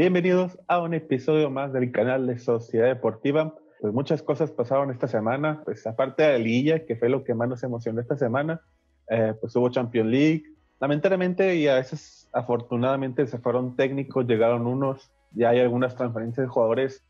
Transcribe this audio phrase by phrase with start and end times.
[0.00, 3.54] Bienvenidos a un episodio más del canal de Sociedad Deportiva.
[3.82, 7.34] Pues muchas cosas pasaron esta semana, pues aparte de la liguilla, que fue lo que
[7.34, 8.62] más nos emocionó esta semana,
[9.10, 10.44] eh, pues hubo Champions League.
[10.80, 16.50] Lamentablemente y a veces afortunadamente se fueron técnicos, llegaron unos, ya hay algunas transferencias de
[16.50, 17.04] jugadores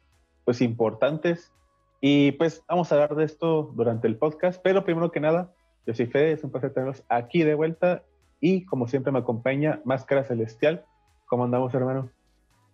[0.45, 1.53] pues importantes.
[2.01, 5.53] Y pues vamos a hablar de esto durante el podcast, pero primero que nada,
[5.87, 8.03] yo soy Fede, es un placer tenerlos aquí de vuelta
[8.41, 10.85] y como siempre me acompaña Máscara Celestial.
[11.29, 12.11] ¿Cómo andamos, hermano?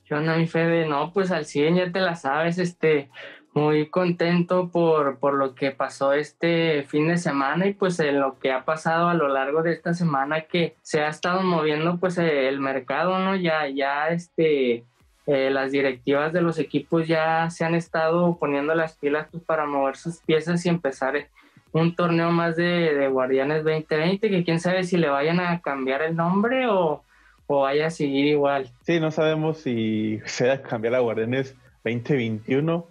[0.07, 0.87] ¿Qué onda, mi Fede?
[0.87, 3.11] No, pues al 100 ya te la sabes, este,
[3.55, 8.39] muy contento por, por lo que pasó este fin de semana y pues en lo
[8.39, 12.19] que ha pasado a lo largo de esta semana que se ha estado moviendo pues
[12.19, 13.35] el mercado, ¿no?
[13.35, 14.85] Ya, ya, este,
[15.27, 19.67] eh, las directivas de los equipos ya se han estado poniendo las pilas pues, para
[19.67, 21.27] mover sus piezas y empezar
[21.73, 26.03] un torneo más de, de, Guardianes 2020, que quién sabe si le vayan a cambiar
[26.03, 27.03] el nombre o,
[27.47, 28.71] o vaya a seguir igual.
[28.83, 32.87] Sí, no sabemos si se va a cambiar a Guardianes 2021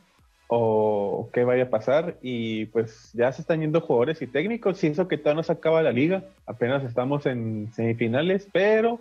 [0.47, 2.17] o qué vaya a pasar.
[2.21, 5.51] Y pues ya se están yendo jugadores y técnicos, y eso que todavía no se
[5.51, 8.99] acaba la liga, apenas estamos en semifinales, pero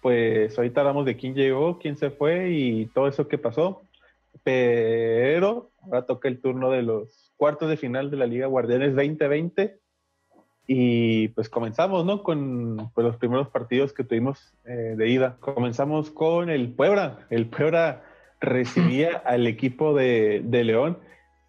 [0.00, 3.82] pues ahorita hablamos de quién llegó, quién se fue y todo eso que pasó.
[4.44, 9.76] Pero ahora toca el turno de los cuartos de final de la Liga Guardianes 2020.
[10.68, 12.22] Y pues comenzamos, ¿no?
[12.22, 15.38] Con pues, los primeros partidos que tuvimos eh, de ida.
[15.40, 17.26] Comenzamos con el Puebla.
[17.30, 18.04] El Puebla
[18.40, 20.98] recibía al equipo de, de León.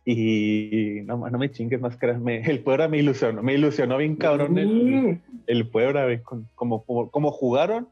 [0.06, 4.58] Y no, no me chingues más me, el Puebla me ilusionó, me ilusionó bien cabrón
[4.58, 6.08] el, el Puebla,
[6.56, 7.90] como, como jugaron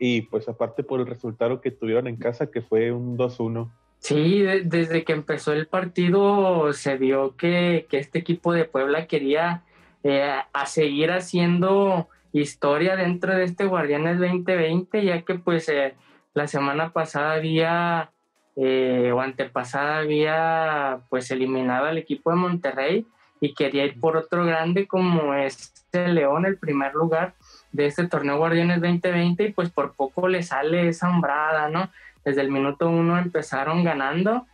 [0.00, 3.70] y pues aparte por el resultado que tuvieron en casa que fue un 2-1.
[3.98, 9.62] Sí, desde que empezó el partido se vio que, este equipo de Puebla quería
[10.04, 15.94] eh, a seguir haciendo historia dentro de este Guardianes 2020, ya que pues eh,
[16.34, 18.10] la semana pasada había
[18.56, 23.06] eh, o antepasada había pues eliminado al equipo de Monterrey
[23.40, 27.34] y quería ir por otro grande como es el León, el primer lugar
[27.72, 31.90] de este torneo Guardianes 2020 y pues por poco le sale esa hombrada, ¿no?
[32.24, 34.46] desde el minuto uno empezaron ganando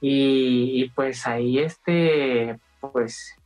[0.00, 3.36] y, pues ahí este, pues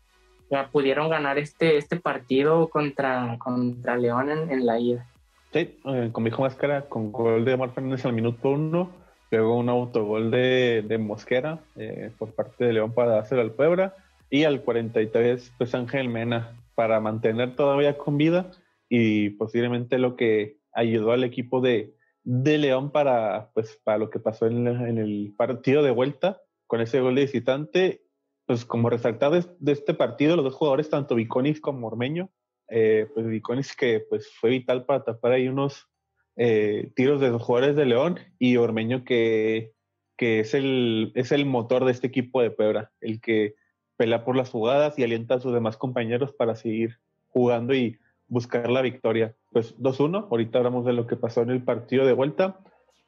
[0.50, 5.06] ya pudieron ganar este, este partido contra, contra León en, la ida.
[5.52, 8.90] Sí, eh, con mi hijo Máscara, con gol de Omar Fernández al minuto uno,
[9.30, 13.94] luego un autogol de, de Mosquera eh, por parte de León para dárselo al Puebla
[14.30, 18.50] y al 43 pues Ángel Mena para mantener todavía con vida
[18.88, 24.20] y posiblemente lo que ayudó al equipo de, de León para, pues, para lo que
[24.20, 28.02] pasó en, el partido de vuelta con ese gol de visitante.
[28.46, 32.30] Pues como resaltado de, este partido, los dos jugadores, tanto Viconis como Ormeño,
[32.68, 35.88] eh, pues Viconis que pues, fue vital para tapar ahí unos
[36.36, 39.72] eh, tiros de los jugadores de León y Ormeño que,
[40.16, 43.54] que es, el, es el motor de este equipo de Puebla, el que
[43.96, 46.98] pelea por las jugadas y alienta a sus demás compañeros para seguir
[47.28, 47.98] jugando y
[48.28, 49.34] buscar la victoria.
[49.50, 52.60] Pues 2-1, ahorita hablamos de lo que pasó en el partido de vuelta.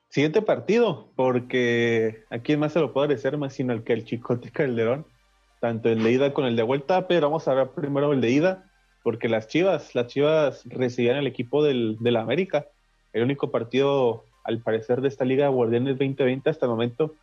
[0.08, 4.04] Siguiente partido, porque a quién más se lo puede agradecer más sino el que el
[4.04, 5.06] Chicote Calderón,
[5.60, 8.30] tanto el de ida con el de vuelta, pero vamos a ver primero el de
[8.30, 8.70] ida,
[9.02, 12.66] porque las Chivas, las Chivas recibían el equipo del, la América,
[13.12, 17.14] el único partido al parecer de esta Liga Guardianes 2020 hasta el momento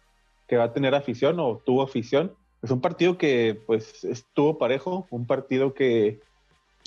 [0.47, 2.33] que va a tener afición o tuvo afición.
[2.61, 6.19] Es un partido que pues estuvo parejo, un partido que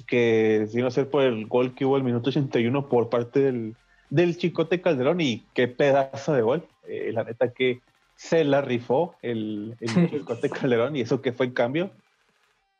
[0.06, 3.75] que sin ser por el gol que hubo el minuto 81 por parte del,
[4.10, 6.66] del Chicote Calderón y qué pedazo de gol.
[6.87, 7.81] Eh, la neta que
[8.19, 11.91] se la rifó el, el Chicote Calderón y eso que fue en cambio.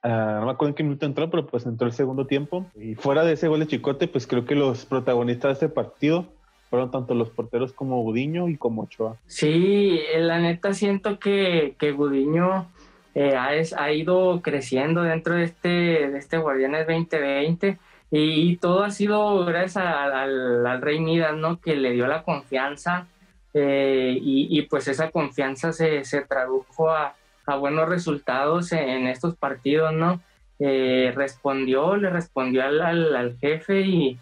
[0.03, 2.67] Ah, no me acuerdo en qué minuto entró, pero pues entró el segundo tiempo.
[2.75, 6.27] Y fuera de ese gol de Chicote, pues creo que los protagonistas de este partido
[6.71, 9.17] fueron tanto los porteros como Gudiño y como Ochoa.
[9.27, 12.67] Sí, la neta siento que, que Gudiño
[13.15, 17.79] eh, ha, ido creciendo dentro de este, de este Guardianes 2020
[18.11, 21.61] y, todo ha sido gracias al, Rey Midas, ¿no?
[21.61, 23.07] Que le dio la confianza
[23.55, 27.15] eh, y, pues esa confianza se, tradujo a,
[27.59, 30.21] buenos resultados en, estos partidos, ¿no?
[30.59, 34.19] Eh, respondió, le respondió al, jefe y,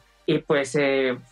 [0.47, 0.77] pues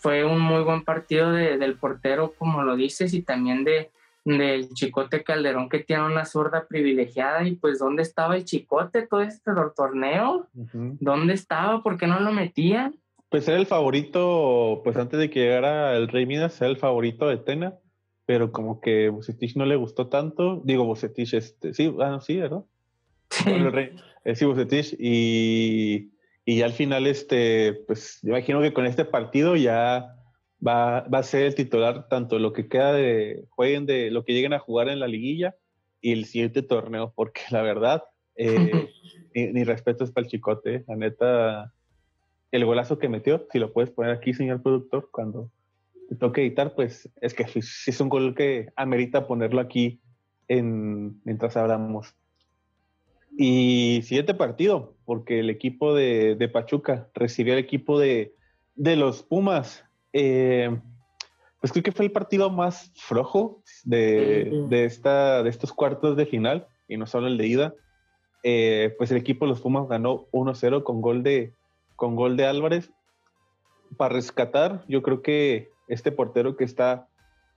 [0.01, 3.91] fue un muy buen partido del portero, como lo dices, y también de,
[4.25, 9.21] del Chicote Calderón que tiene una zurda privilegiada y pues ¿dónde estaba el Chicote todo
[9.21, 10.49] este torneo?
[10.53, 11.83] ¿Dónde estaba?
[11.83, 12.95] ¿Por qué no lo metían?
[13.29, 17.29] Pues era el favorito, pues antes de que llegara el Rey Midas, era el favorito
[17.29, 17.75] de Tena,
[18.27, 20.63] pero como que Bucetich no le gustó tanto.
[20.65, 22.65] Digo, Bucetich, este, sí, ah, sí, ¿verdad?
[23.31, 23.51] Sí.
[24.25, 26.13] Eh, sí, Bucetich, y,
[26.45, 30.17] y al final, este, pues, yo imagino que con este partido ya
[30.67, 34.33] va, va a ser el titular tanto lo que queda de jueguen de lo que
[34.33, 35.55] lleguen a jugar en la liguilla
[36.01, 38.03] y el siguiente torneo, porque la verdad,
[38.37, 38.89] eh,
[39.35, 41.73] ni, respeto es para el chicote, la neta,
[42.51, 45.51] el golazo que metió, si lo puedes poner aquí, señor productor, cuando
[46.09, 50.01] te toque editar, pues es que sí es un gol que amerita ponerlo aquí
[50.49, 52.15] en, mientras hablamos.
[53.37, 58.35] Y siguiente partido, porque el equipo de, de Pachuca recibió el equipo de,
[58.77, 59.85] de los Pumas.
[60.13, 60.71] Eh,
[61.61, 66.27] pues creo que fue el partido más flojo de, de, esta, de estos cuartos de
[66.27, 67.75] final, y no solo el de ida.
[68.43, 71.55] Eh, pues el equipo de los Pumas ganó 1-0 con gol de
[71.97, 72.93] con gol de Álvarez.
[73.97, 77.09] Para rescatar, yo creo que este portero que está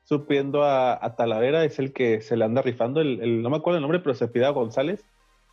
[0.04, 3.82] supliendo a, Talavera es el que se le anda rifando, el, no me acuerdo el
[3.82, 5.04] nombre, pero se pide a González,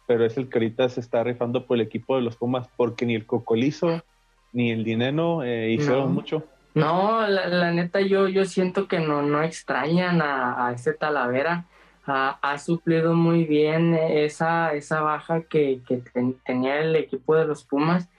[0.07, 3.05] pero es el que ahorita se está rifando por el equipo de los Pumas, porque
[3.05, 4.03] ni el Cocolizo
[4.53, 6.45] ni el Dineno eh, hicieron mucho.
[6.75, 11.67] No, la, neta yo, yo siento que no, no extrañan a, a este Talavera.
[12.07, 16.03] Ha, suplido muy bien esa, esa baja que, que
[16.45, 18.11] tenía el equipo de los Pumas.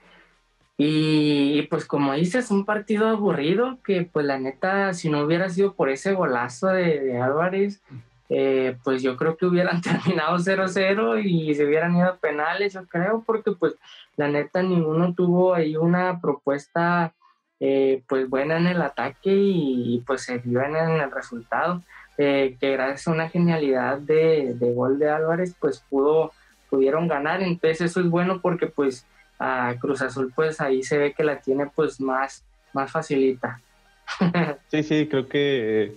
[0.78, 5.72] Y, pues como dices, un partido aburrido que pues la neta, si no hubiera sido
[5.72, 7.82] por ese golazo de, Álvarez,
[8.28, 12.86] eh, pues yo creo que hubieran terminado 0-0 y se hubieran ido a penales, yo
[12.86, 13.74] creo, porque pues
[14.16, 17.14] la neta ninguno tuvo ahí una propuesta
[17.58, 21.82] eh, pues buena en el ataque y, pues se vio en, el resultado,
[22.18, 26.32] eh, que gracias a una genialidad de, de, gol de Álvarez pues pudo,
[26.68, 29.06] pudieron ganar, entonces eso es bueno porque pues
[29.38, 33.60] a Cruz Azul pues ahí se ve que la tiene pues más, más facilita.
[34.68, 35.94] sí, sí, creo que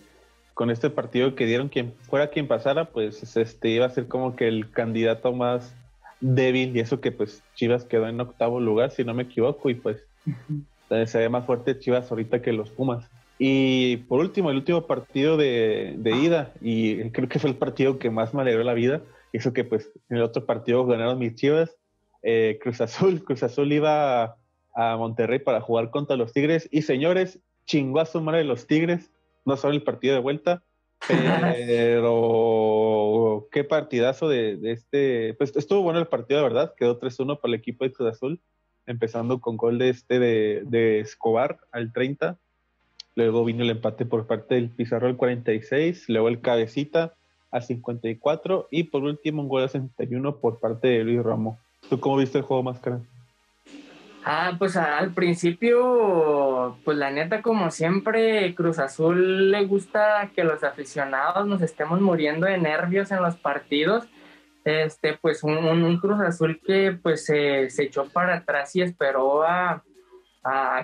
[0.54, 4.36] con este partido que dieron quien fuera quien pasara, pues este iba a ser como
[4.36, 5.74] que el candidato más
[6.20, 9.76] débil y eso que pues Chivas quedó en octavo lugar, si no me equivoco, y
[9.76, 10.04] pues
[10.90, 13.10] se ve más fuerte Chivas ahorita que los Pumas.
[13.38, 17.98] Y por último, el último partido de, de, ida, y creo que fue el partido
[17.98, 19.02] que más me alegró la vida,
[19.32, 21.74] eso que pues en el otro partido ganaron mis Chivas,
[22.22, 24.38] eh, Cruz Azul, Cruz Azul iba
[24.76, 29.12] a, Monterrey para jugar contra los Tigres, y señores, chingó a su madre los Tigres,
[29.46, 30.64] no solo el partido de vuelta,
[31.08, 35.34] pero qué partidazo de, este.
[35.36, 36.74] Pues estuvo bueno el partido, de verdad.
[36.78, 38.42] Quedó 3-1 para el equipo de Cruz Azul,
[38.86, 42.38] empezando con gol de este de, Escobar al 30.
[43.16, 46.10] Luego vino el empate por parte del Pizarro al 46.
[46.10, 47.16] Luego el Cabecita
[47.52, 48.68] a 54.
[48.72, 51.58] Y por último, un gol a 61 por parte de Luis Ramos.
[51.90, 53.00] ¿Tú cómo viste el juego, Máscara?
[54.24, 60.64] Ah, pues al principio, pues la neta, como siempre, Cruz Azul le gusta que los
[60.64, 64.08] aficionados nos estemos muriendo de nervios en los partidos.
[64.66, 69.84] Este, pues un, Cruz Azul que pues se, echó para atrás y esperó a,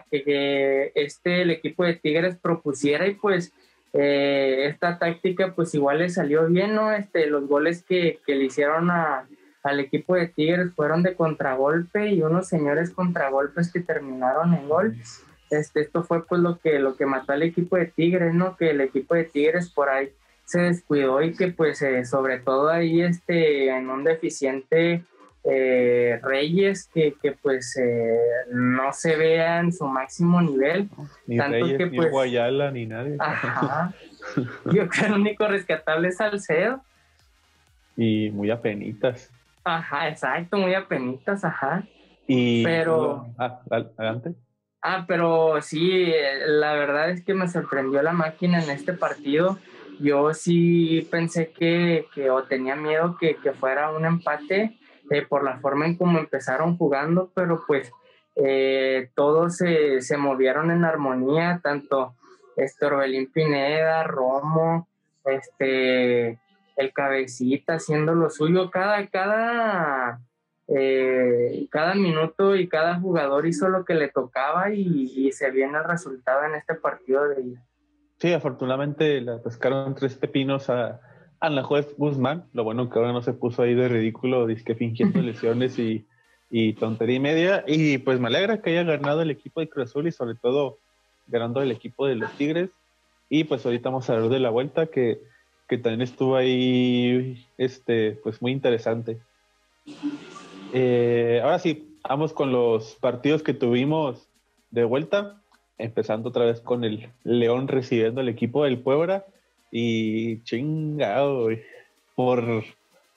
[0.10, 3.54] que, este, el equipo de Tigres propusiera y pues
[3.94, 6.92] eh, esta táctica pues igual le salió bien, ¿no?
[6.92, 9.28] Este, los goles que, que le hicieron a,
[9.66, 14.96] al equipo de Tigres fueron de contragolpe y unos señores contragolpes que terminaron en gol.
[15.50, 18.56] Este, esto fue pues lo que, lo que mató al equipo de Tigres, ¿no?
[18.58, 20.12] Que el equipo de Tigres por ahí
[20.46, 25.04] se descuidó y que pues eh, sobre todo ahí este, en un deficiente
[25.44, 28.20] eh, Reyes que, que pues eh,
[28.52, 30.90] no se vea en su máximo nivel.
[31.26, 33.18] Ni Reyes, que, ni pues, Guayala, ni nadie.
[34.66, 36.82] Yo creo que el único rescatable es Salcedo.
[37.98, 39.32] Y muy apenitas.
[39.66, 41.84] Ajá, exacto, muy apenitas, ajá.
[42.28, 43.26] Y, pero...
[43.38, 44.36] Ah, adelante.
[44.82, 46.14] Ah, pero sí,
[46.46, 49.58] la verdad es que me sorprendió la máquina en este partido.
[50.00, 54.78] Yo sí pensé que, que o tenía miedo que, que fuera un empate
[55.10, 57.92] eh, por la forma en cómo empezaron jugando, pero pues
[58.36, 62.16] eh, todos se, se, movieron en armonía, tanto
[62.56, 64.88] este Orbelín Pineda, Romo,
[65.24, 66.38] este
[66.76, 70.20] el cabecita haciendo lo suyo, cada, cada,
[70.68, 75.84] eh, cada minuto y cada jugador hizo lo que le tocaba y, se viene el
[75.84, 77.66] resultado en este partido de ida.
[78.18, 81.02] Sí, afortunadamente le pescaron tres pepinos a,
[81.40, 82.46] a la juez Guzmán.
[82.54, 86.08] Lo bueno que ahora no se puso ahí de ridículo, disque fingiendo lesiones y,
[86.50, 87.64] y tontería y media.
[87.68, 90.80] Y pues me alegra que haya ganado el equipo de Cruz Azul y sobre todo
[91.28, 92.70] ganando el equipo de los Tigres.
[93.30, 95.20] Y pues ahorita vamos a hablar de la vuelta que
[95.68, 99.18] que también estuvo ahí, este, pues muy interesante.
[100.74, 104.28] Eh, ahora sí, vamos con los partidos que tuvimos
[104.72, 105.42] de vuelta,
[105.78, 109.26] empezando otra vez con el León recibiendo el equipo del Puebla
[109.72, 111.50] y chingado,
[112.16, 112.64] por,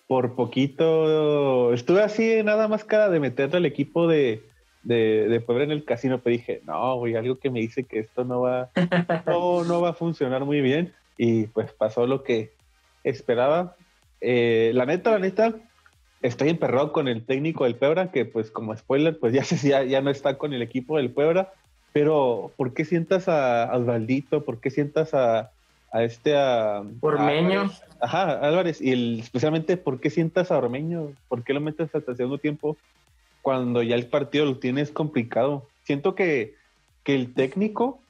[0.07, 4.43] por poquito, estuve así nada más cara de meterle al equipo de,
[4.83, 8.01] de, de Puebla en el casino, pero dije, no, güey, algo que me dice que
[8.01, 8.71] esto no va,
[9.27, 10.95] no, no va a funcionar muy bien.
[11.19, 12.53] Y pues pasó lo que
[13.05, 13.77] esperaba.
[14.23, 15.55] Eh, la neta, la neta,
[16.23, 20.01] estoy emperrado con el técnico del Puebla, que pues como spoiler, pues ya, ya, ya
[20.01, 21.53] no está con el equipo del Puebla.
[21.93, 24.45] Pero, ¿por qué sientas a Osvaldito?
[24.45, 25.51] ¿Por qué sientas a,
[25.91, 27.71] a este a, Ormeño.
[28.01, 31.13] ajá, Álvarez, y el, especialmente ¿por qué sientas a Ormeño?
[31.29, 32.77] ¿Por qué lo metes hasta segundo tiempo
[33.43, 35.67] cuando ya el partido lo tienes complicado?
[35.85, 36.55] Siento que,
[37.05, 38.01] que el técnico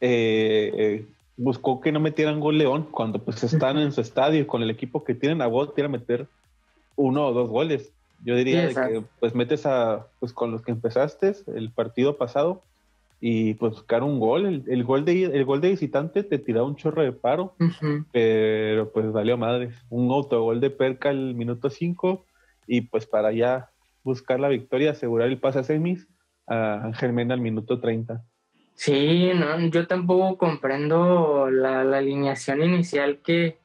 [0.00, 1.06] eh, eh,
[1.36, 5.04] buscó que no metieran gol León cuando pues están en su estadio con el equipo
[5.04, 6.28] que tienen a vos, quieren meter
[6.96, 7.92] uno o dos goles.
[8.24, 12.62] Yo diría que pues metes a pues con los que empezaste el partido pasado
[13.20, 14.64] y pues buscar un gol.
[14.66, 17.54] El, gol de el gol de visitante te tiraba un chorro de paro,
[18.12, 19.74] pero pues valió madres.
[19.90, 22.24] Un autogol de Perca el minuto 5
[22.66, 23.70] y pues para ya
[24.02, 26.06] buscar la victoria, asegurar el pase a semis
[26.46, 28.22] a Ángel Mena al minuto 30.
[28.74, 33.58] Sí, no, yo tampoco comprendo la, alineación inicial que,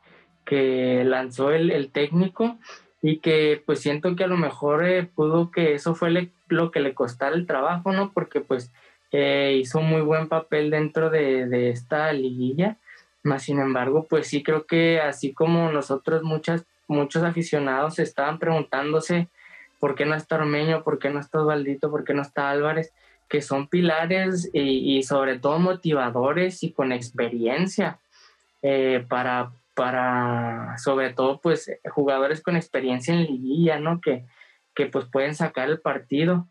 [0.45, 2.57] que lanzó el, el, técnico
[3.01, 6.79] y que pues siento que a lo mejor eh, pudo que eso fue lo que
[6.79, 8.11] le costara el trabajo, ¿no?
[8.13, 8.71] Porque pues
[9.11, 12.77] hizo muy buen papel dentro de, esta liguilla.
[13.23, 19.27] Más sin embargo, pues sí creo que así como nosotros, muchas, muchos aficionados estaban preguntándose
[19.79, 22.93] por qué no está Ormeño, por qué no está Osvaldito, por qué no está Álvarez,
[23.29, 27.99] que son pilares y, sobre todo motivadores y con experiencia
[28.63, 34.01] eh, para, para, sobre todo, pues jugadores con experiencia en liguilla, ¿no?
[34.01, 34.25] Que,
[34.73, 36.47] que pues pueden sacar el partido.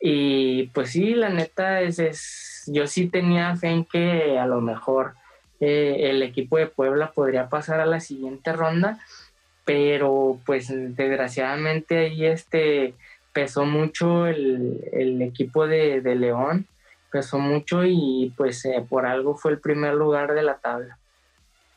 [0.00, 4.60] Y pues sí, la neta es, es yo sí tenía fe en que a lo
[4.60, 5.14] mejor
[5.60, 8.98] eh, el equipo de Puebla podría pasar a la siguiente ronda,
[9.64, 12.94] pero pues desgraciadamente ahí este
[13.34, 16.66] pesó mucho el, equipo de, León,
[17.10, 20.98] pesó mucho y pues eh, por algo fue el primer lugar de la tabla.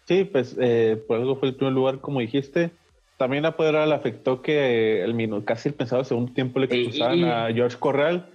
[0.06, 2.72] Sí, pues eh, por algo fue el primer lugar, como dijiste.
[3.18, 7.26] También a Poder le afectó que el minuto, casi el pensado segundo tiempo le expulsaron
[7.26, 8.30] a George Corral,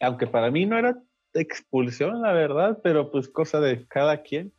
[0.00, 0.96] aunque para mí no era
[1.34, 4.52] expulsión, la verdad, pero pues cosa de cada quien.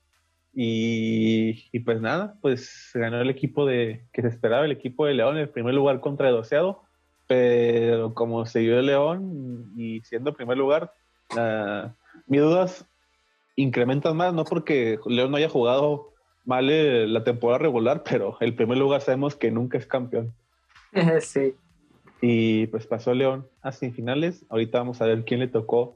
[0.55, 5.35] Y, pues nada, pues ganó el equipo de que se esperaba, el equipo de León,
[5.37, 6.83] en el primer lugar contra el doceado,
[7.33, 10.93] pero como se dio el León y siendo primer lugar,
[11.31, 11.89] uh,
[12.27, 12.85] mis dudas
[13.55, 16.11] incrementan más, no porque León no haya jugado
[16.45, 20.31] mal eh, la temporada regular, pero el primer lugar sabemos que nunca es campeón.
[21.21, 21.55] sí.
[22.21, 24.45] Y pues pasó León a semifinales.
[24.49, 25.95] Ahorita vamos a ver quién le tocó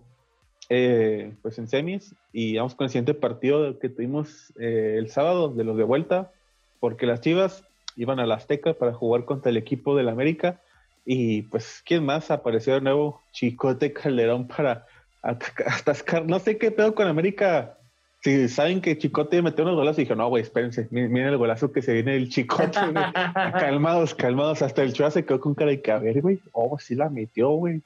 [0.69, 2.15] eh, pues en semis.
[2.33, 6.31] Y vamos con el siguiente partido que tuvimos eh, el sábado de los de vuelta,
[6.79, 7.63] porque las Chivas
[7.95, 10.61] iban a la Azteca para jugar contra el equipo del América.
[11.09, 13.21] Y pues, ¿quién más apareció de nuevo?
[13.31, 14.85] Chicote Calderón para
[15.21, 16.25] atascar.
[16.25, 17.77] No sé qué pedo con América
[18.21, 21.71] si saben que Chicote metió unos golazos y dije, no, güey, espérense, miren el golazo
[21.71, 22.71] que se viene el Chicote,
[23.33, 26.77] calmados, calmados, hasta el Chua se quedó con cara de que, a ver, güey, oh,
[26.77, 27.81] sí la metió, güey.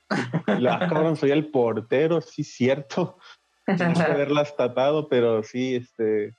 [0.48, 3.20] La cabrón, soy el portero, sí, cierto.
[3.68, 6.34] Sin haberla estatado, pero sí, este,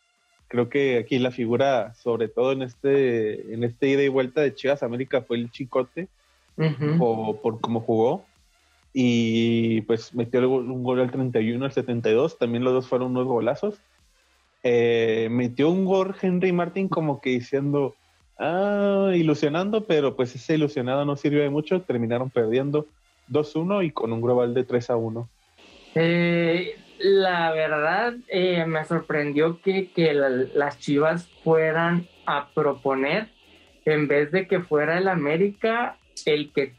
[0.48, 4.54] creo que aquí la figura, sobre todo en este, en este ida y vuelta de
[4.54, 6.08] Chivas América, fue el Chicote,
[6.98, 8.26] o, por cómo jugó
[8.92, 13.80] y pues metió un gol al 31 al 72, también los dos fueron unos golazos.
[14.62, 17.94] Eh, metió un gol Henry Martin como que diciendo,
[18.38, 22.86] ah, ilusionando, pero pues ese ilusionado no sirvió de mucho, terminaron perdiendo
[23.30, 25.26] 2-1 y con un global de 3-1.
[25.94, 33.28] Eh, la verdad eh, me sorprendió que, que las Chivas fueran a proponer
[33.84, 36.74] en vez de que fuera el América el que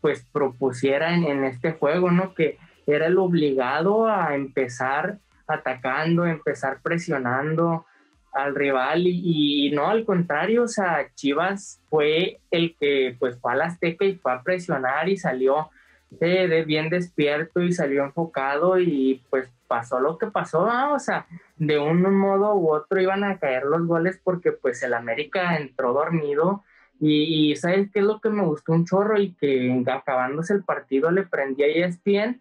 [0.00, 2.34] pues propusiera en, este juego, ¿no?
[2.34, 7.86] Que era el obligado a empezar atacando, empezar presionando
[8.32, 13.56] al rival y, no al contrario, o sea, Chivas fue el que pues fue a
[13.56, 15.70] la Azteca y fue a presionar y salió
[16.10, 21.26] de, bien despierto y salió enfocado y pues pasó lo que pasó, o sea,
[21.56, 25.92] de un modo u otro iban a caer los goles porque pues el América entró
[25.92, 26.62] dormido
[27.00, 31.10] y, ¿sabes qué es lo que me gustó un chorro y que acabándose el partido
[31.10, 32.40] le prendí a ESPN?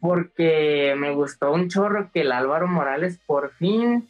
[0.00, 4.08] Porque me gustó un chorro que el Álvaro Morales por fin,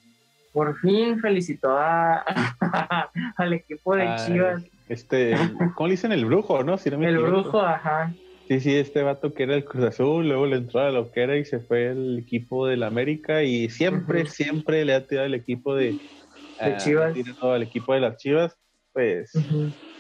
[0.53, 2.25] por fin felicitó a,
[3.37, 4.65] al equipo de Chivas.
[4.89, 5.35] Este,
[5.75, 6.79] ¿cómo le dicen el brujo, no?
[6.79, 8.13] Si el brujo, ajá.
[8.49, 11.37] Sí, sí, este vato que era el Cruz Azul, luego le entró a la loquera
[11.37, 15.75] y se fue el equipo del América y siempre, siempre le ha tirado el equipo
[15.75, 15.99] de, de
[16.61, 17.17] ah, Chivas.
[17.43, 18.57] al equipo de las Chivas
[18.97, 19.31] pues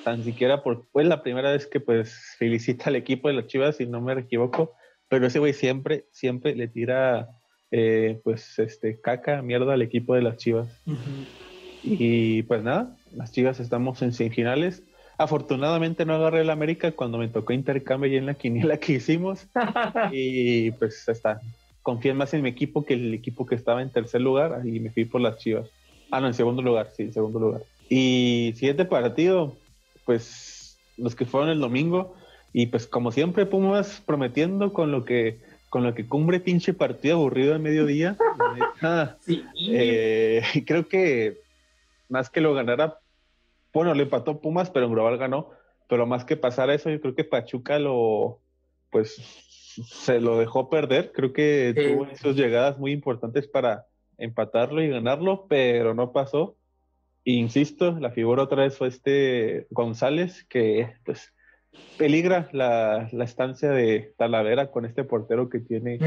[0.04, 3.76] tan siquiera por, pues la primera vez que pues felicita al equipo de las Chivas,
[3.76, 4.72] si no me equivoco,
[5.06, 7.28] pero ese güey siempre, siempre le tira,
[7.70, 10.82] eh, pues, este, caca, mierda al equipo de las Chivas.
[11.82, 14.82] Y pues nada, las Chivas estamos en semifinales.
[15.18, 19.46] Afortunadamente no agarré el América cuando me tocó intercambio y en la quiniela que hicimos.
[20.10, 21.38] y pues está.
[21.82, 24.90] Confié más en mi equipo que el equipo que estaba en tercer lugar y me
[24.90, 25.68] fui por las Chivas.
[26.10, 27.62] Ah, no, en segundo lugar, sí, en segundo lugar.
[27.88, 29.56] Y siguiente partido,
[30.04, 32.14] pues los que fueron el domingo,
[32.52, 37.16] y pues como siempre Pumas prometiendo con lo que con lo que cumbre pinche partido
[37.16, 38.16] aburrido de mediodía.
[39.20, 39.44] sí.
[39.70, 41.38] Eh, creo que
[42.08, 43.00] más que lo ganara,
[43.72, 45.50] bueno, le empató Pumas, pero en global ganó.
[45.88, 48.40] Pero más que pasar eso, yo creo que Pachuca lo,
[48.90, 49.16] pues,
[49.86, 51.12] se lo dejó perder.
[51.12, 53.86] Creo que tuvo esas llegadas muy importantes para
[54.18, 56.56] empatarlo y ganarlo, pero no pasó.
[57.32, 61.34] Insisto, la figura otra vez fue este González, que pues
[61.98, 65.98] peligra la, estancia de Talavera con este portero que tiene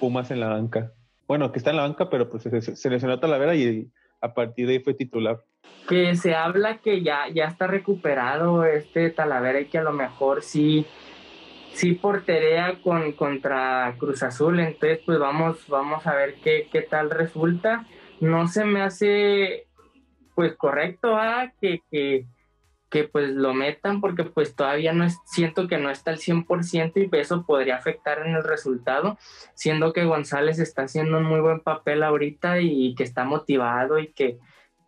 [0.00, 0.92] Pumas en la banca.
[1.26, 3.88] Bueno, que está en la banca, pero pues se, se lesionó Talavera y
[4.20, 5.42] a partir de ahí fue titular.
[5.88, 10.42] Que se habla que ya, ya está recuperado este Talavera y que a lo mejor
[10.42, 10.86] sí,
[11.72, 14.60] sí porterea con, contra Cruz Azul.
[14.60, 17.86] Entonces, pues vamos, vamos a ver qué, qué tal resulta.
[18.20, 19.66] No se me hace
[20.34, 21.52] pues correcto ¿ah?
[21.60, 22.26] que, que,
[22.90, 26.92] que, pues lo metan porque pues todavía no es, siento que no está al 100%
[26.96, 29.18] y eso podría afectar en el resultado,
[29.54, 34.08] siendo que González está haciendo un muy buen papel ahorita y que está motivado y
[34.08, 34.38] que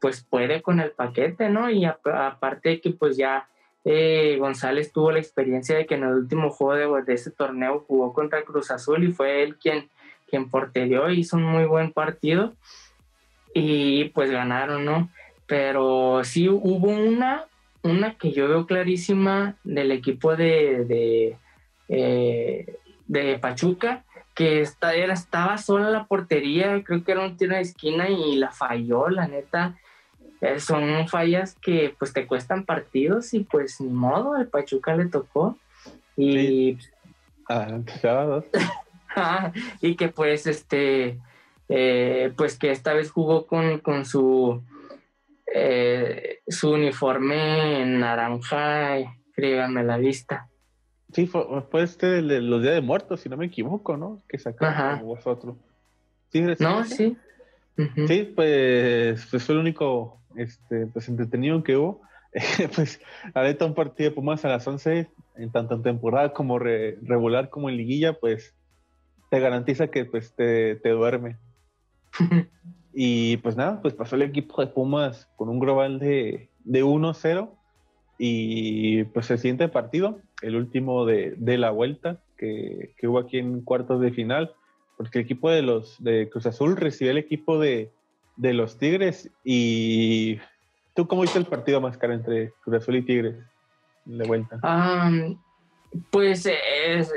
[0.01, 1.71] pues puede con el paquete, ¿no?
[1.71, 3.49] Y aparte de que pues ya
[3.89, 8.13] eh, González tuvo la experiencia de que en el último juego de, ese torneo jugó
[8.13, 9.89] contra Cruz Azul y fue él quien,
[10.27, 12.55] quien porterió, hizo un muy buen partido
[13.55, 15.09] y pues ganaron, ¿no?
[15.47, 17.45] Pero sí hubo una,
[17.83, 21.37] una que yo veo clarísima del equipo de, de,
[21.89, 22.77] eh,
[23.07, 24.05] de Pachuca,
[24.35, 28.37] que esta, era, estaba sola la portería, creo que era un tiro de esquina y
[28.37, 29.77] la falló, la neta.
[30.43, 35.07] Eh, son fallas que pues te cuestan partidos y pues ni modo, al Pachuca le
[35.07, 35.57] tocó.
[36.17, 36.77] Y,
[39.17, 41.19] ah, y que pues este,
[41.69, 44.63] eh, pues que esta vez jugó con, con su,
[45.53, 50.49] eh, su uniforme naranja, escríbame la vista.
[51.13, 51.47] Sí, fue,
[51.83, 54.23] este de los días de muertos, si no me equivoco, ¿no?
[54.29, 55.57] Que sacaron vosotros.
[56.31, 57.17] ¿Sí, no, sí.
[58.07, 62.03] Sí, pues, pues, fue el único este, pues, entretenido que hubo.
[62.75, 63.01] pues
[63.35, 67.71] ahorita un partido de Pumas a las 11, en tanto en temporada como regular como
[67.71, 68.55] en liguilla, pues
[69.31, 71.39] te garantiza que pues te, te duerme.
[72.99, 77.51] y pues nada, pues pasó el equipo de Pumas con un global de, de 1-0
[78.17, 83.37] y pues el siguiente partido, el último de, de la vuelta que, que, hubo aquí
[83.37, 84.55] en cuartos de final,
[84.97, 87.93] porque el equipo de los de Cruz Azul recibió el equipo de,
[88.37, 90.39] de los Tigres y
[90.95, 93.37] ¿tú cómo viste el partido más caro entre Cruz Azul y Tigres
[94.07, 94.59] de vuelta?
[96.11, 96.49] Pues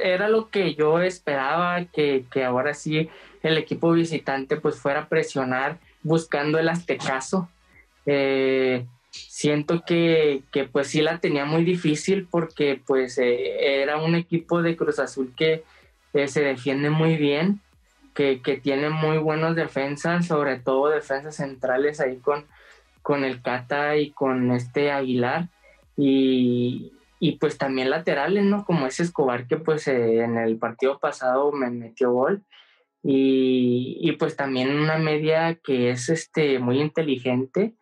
[0.02, 3.10] era lo que yo esperaba, que, que, ahora sí
[3.44, 7.50] el equipo visitante pues fuera a presionar buscando el aztecaso.
[8.06, 14.16] Eh, siento que, que, pues sí la tenía muy difícil porque pues eh, era un
[14.16, 15.64] equipo de Cruz Azul que
[16.14, 17.62] eh, se defiende muy bien
[18.44, 22.46] que, tiene muy buenas defensas, sobre todo defensas centrales ahí con,
[23.02, 25.48] con el Cata y con este Aguilar.
[25.96, 26.92] Y,
[27.40, 28.66] pues también laterales, ¿no?
[28.66, 32.44] Como ese Escobar que pues eh, en el partido pasado me metió gol.
[33.02, 37.76] Y, pues también una media que es este, muy inteligente.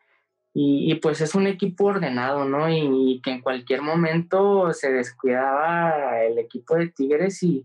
[0.54, 2.69] Y, pues es un equipo ordenado, ¿no?
[2.69, 7.63] Y, y, que en cualquier momento se descuidaba el equipo de Tigres y,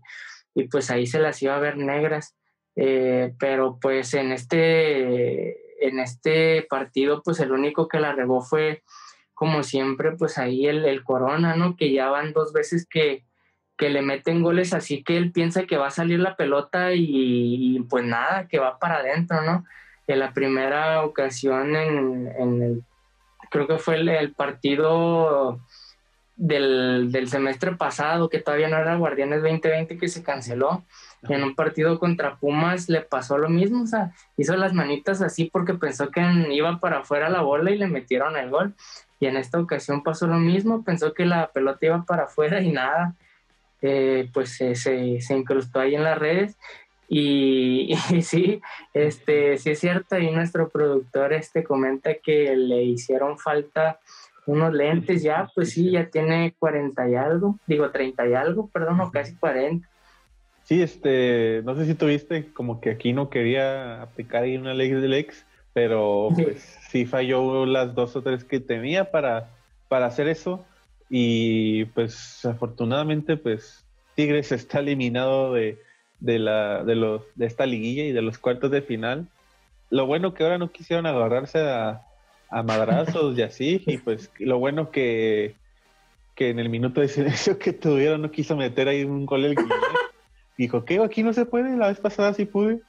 [0.71, 2.35] pues ahí se las iba a ver negras.
[2.75, 8.81] Eh, pero pues en este, en este partido pues el único que la regó fue
[9.33, 11.75] como siempre pues ahí el, el Corona, ¿no?
[11.75, 13.23] Que ya van dos veces que,
[13.77, 17.79] que le meten goles así que él piensa que va a salir la pelota y,
[17.89, 19.65] pues nada, que va para adentro, ¿no?
[20.07, 22.83] En la primera ocasión en, en el,
[23.49, 25.59] creo que fue el, partido
[26.35, 30.83] del, del, semestre pasado, que todavía no era Guardianes 2020, que se canceló
[31.29, 35.45] en un partido contra Pumas le pasó lo mismo, o sea, hizo las manitas así
[35.45, 38.73] porque pensó que iba para afuera la bola y le metieron el gol.
[39.23, 42.73] Y en esta ocasión pasó lo mismo, pensó que la pelota iba para afuera y
[42.73, 43.15] nada,
[43.81, 46.57] eh, pues se, se, incrustó ahí en las redes.
[47.07, 48.61] Y, sí,
[48.93, 53.97] este, sí es cierto, y nuestro productor este comenta que le hicieron falta
[54.45, 58.99] unos lentes ya, pues sí, ya tiene 40 y algo, digo 30 y algo, perdón,
[58.99, 59.87] o casi 40
[60.65, 64.89] Sí, este, no sé si tuviste como que aquí no quería aplicar ahí una ley
[64.91, 69.49] del ex, pero pues sí falló las dos o tres que tenía para,
[69.89, 70.63] para hacer eso.
[71.09, 73.83] Y pues afortunadamente, pues
[74.15, 75.79] Tigres está eliminado de,
[76.19, 79.27] de, la, de, los, de esta liguilla y de los cuartos de final.
[79.89, 82.01] Lo bueno que ahora no quisieron agarrarse a,
[82.49, 85.55] a madrazos y así, y pues lo bueno que,
[86.35, 89.55] que en el minuto de silencio que tuvieron no quiso meter ahí un gol el
[89.55, 89.99] Guillermo.
[90.57, 90.99] Dijo, ¿qué?
[90.99, 92.79] Aquí no se puede, la vez pasada sí pude.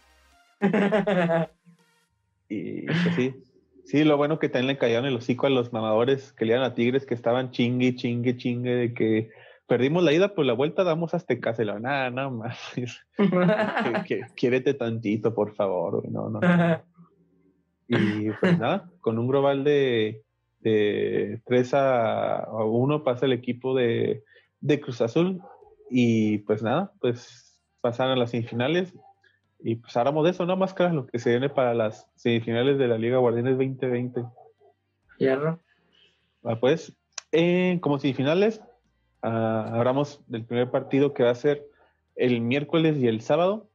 [2.54, 3.34] y pues sí,
[3.84, 6.64] sí, lo bueno que también le cayeron el hocico a los mamadores que le iban
[6.64, 9.30] a Tigres que estaban chingue, chingue, chingue de que
[9.66, 11.64] perdimos la ida, pues la vuelta damos hasta casa.
[11.64, 12.58] nada, nada más.
[14.36, 16.08] quiérete tantito, por favor.
[16.10, 16.40] No, no.
[17.88, 20.22] Y pues nada, con un global de,
[20.60, 24.24] de 3 a 1 pasa el equipo de,
[24.60, 25.40] de Cruz Azul.
[25.90, 28.94] Y pues nada, pues pasan a las semifinales.
[29.66, 30.58] Y pues hablamos de eso, ¿no?
[30.58, 34.22] Más claro, lo que se viene para las semifinales de la Liga Guardianes 2020.
[35.16, 35.58] Hierro.
[36.44, 36.94] Ah, pues,
[37.32, 38.60] eh, como semifinales,
[39.22, 41.66] uh, hablamos del primer partido que va a ser
[42.14, 43.70] el miércoles y el sábado,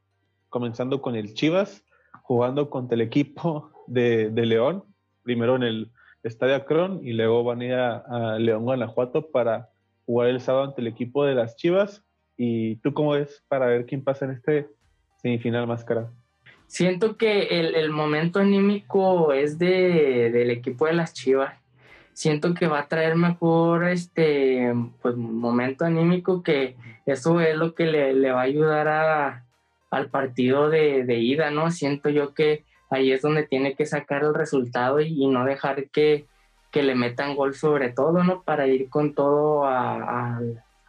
[0.48, 1.84] comenzando con el Chivas,
[2.22, 4.84] jugando contra el equipo de, León,
[5.24, 5.90] primero en el
[6.22, 9.70] Estadio Acron y luego van a ir a, León, Guanajuato para
[10.06, 12.04] jugar el sábado ante el equipo de las Chivas.
[12.36, 14.68] ¿Y tú cómo ves para ver quién pasa en este
[15.20, 16.10] semifinal máscara?
[16.66, 21.54] Siento que el, momento anímico es de, del equipo de las Chivas.
[22.12, 27.86] Siento que va a traer mejor este pues, momento anímico, que eso es lo que
[27.86, 29.44] le, va a ayudar a,
[29.90, 31.70] al partido de, de, ida, ¿no?
[31.70, 36.26] Siento yo que ahí es donde tiene que sacar el resultado y, no dejar que,
[36.72, 38.42] le metan gol sobre todo, ¿no?
[38.42, 40.40] Para ir con todo a,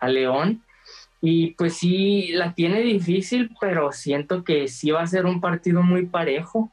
[0.01, 0.63] León.
[1.21, 5.83] Y pues sí, la tiene difícil, pero siento que sí va a ser un partido
[5.83, 6.71] muy parejo,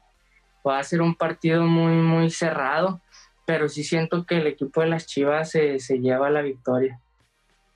[0.67, 2.99] va a ser un partido muy, muy cerrado,
[3.45, 6.99] pero sí siento que el equipo de las Chivas se, se lleva la victoria.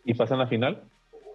[0.04, 0.84] ¿Y pasan la final?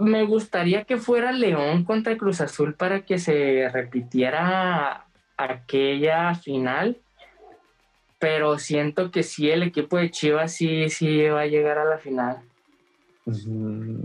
[0.01, 6.99] Me gustaría que fuera León contra Cruz Azul para que se repitiera aquella final,
[8.19, 11.99] pero siento que sí, el equipo de Chivas sí, sí va a llegar a la
[11.99, 12.48] final.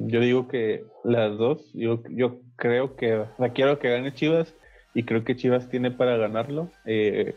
[0.08, 4.54] Yo digo que las dos, yo, yo creo que la quiero que gane Chivas
[4.94, 6.70] y creo que Chivas tiene para ganarlo.
[6.86, 7.36] Eh,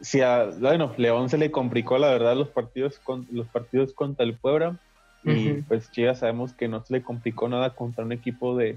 [0.00, 4.24] si a, bueno, León se le complicó la verdad los partidos con, los partidos contra
[4.24, 4.78] el Puebla
[5.24, 8.76] y pues Chivas sabemos que no se le complicó nada contra un equipo de,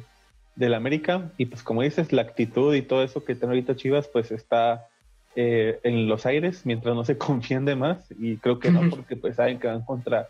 [0.56, 1.32] del América.
[1.38, 4.88] Y pues como dices, la actitud y todo eso que tiene ahorita Chivas, pues está
[5.36, 8.08] eh, en los aires mientras no se confíen de más.
[8.18, 10.30] Y creo que no, porque pues saben que van contra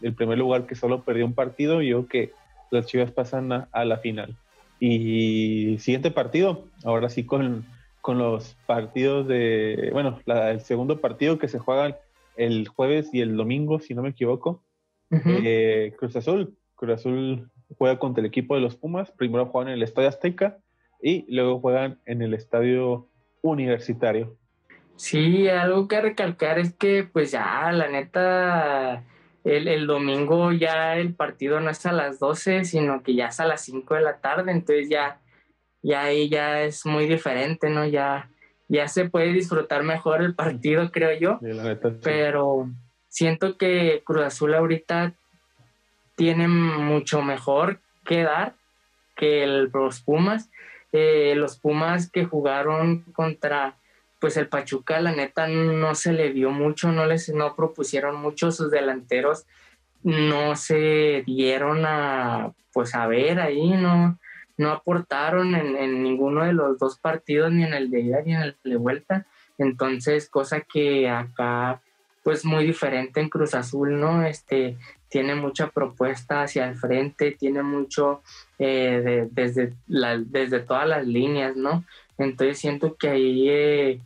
[0.00, 2.32] el primer lugar que solo perdió un partido y yo que
[2.70, 4.36] las Chivas pasan a, la final.
[4.80, 7.64] Y siguiente partido, ahora sí con,
[8.00, 11.96] con los partidos de, bueno, el segundo partido que se juegan
[12.36, 14.62] el jueves y el domingo, si no me equivoco.
[15.10, 19.10] Eh, Cruz Azul, Cruz Azul juega contra el equipo de los Pumas.
[19.12, 20.58] Primero juegan en el Estadio Azteca
[21.02, 23.08] y luego juegan en el Estadio
[23.42, 24.36] Universitario.
[24.96, 29.04] Sí, algo que recalcar es que pues ya, la neta,
[29.46, 33.46] el, domingo ya el partido no es a las 12, sino que ya es a
[33.46, 35.20] las 5 de la tarde, entonces ya,
[35.82, 37.86] ya ahí ya es muy diferente, ¿no?
[37.86, 38.28] Ya,
[38.68, 41.38] ya se puede disfrutar mejor el partido, creo yo.
[42.02, 42.68] Pero
[43.08, 45.14] siento que Cruz Azul ahorita
[46.16, 48.54] tienen mucho mejor que dar
[49.14, 50.50] que los Pumas.
[50.92, 53.76] Eh, los Pumas que jugaron contra
[54.26, 58.50] pues el Pachuca, la neta no se le dio mucho, no les no propusieron mucho
[58.50, 59.46] sus delanteros,
[60.02, 64.18] no se dieron a pues a ver ahí, no,
[64.56, 68.34] no aportaron en, en ninguno de los dos partidos, ni en el de ida ni
[68.34, 69.26] en el de vuelta.
[69.58, 71.80] Entonces, cosa que acá
[72.24, 74.26] pues muy diferente en Cruz Azul, ¿no?
[74.26, 74.76] Este,
[75.08, 78.22] tiene mucha propuesta hacia el frente, tiene mucho
[78.58, 81.84] eh, desde, desde todas las líneas, ¿no?
[82.18, 84.00] Entonces siento que ahí eh,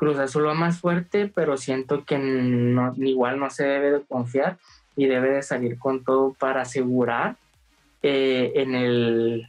[0.00, 4.56] Cruz Azul va más fuerte, pero siento que no, igual no se debe de confiar
[4.96, 7.36] y debe de salir con todo para asegurar
[8.02, 9.46] eh, en, el,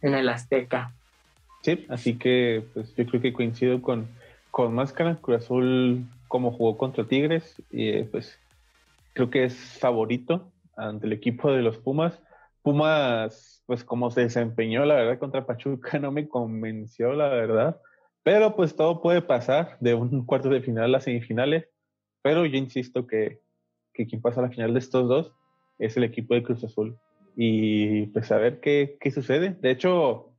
[0.00, 0.90] en el Azteca.
[1.60, 4.08] Sí, así que pues yo creo que coincido con,
[4.50, 8.40] con Máscara, Cruz Azul como jugó contra Tigres, y pues
[9.12, 12.18] creo que es favorito ante el equipo de los Pumas.
[12.62, 17.80] Pumas, pues como se desempeñó, la verdad, contra Pachuca no me convenció, la verdad.
[18.22, 21.68] Pero pues todo puede pasar de un cuarto de final a las semifinales.
[22.22, 23.40] Pero yo insisto que,
[23.92, 25.32] que quien pasa a la final de estos dos
[25.78, 26.96] es el equipo de Cruz Azul.
[27.36, 29.56] Y pues a ver qué, qué sucede.
[29.60, 30.32] De hecho,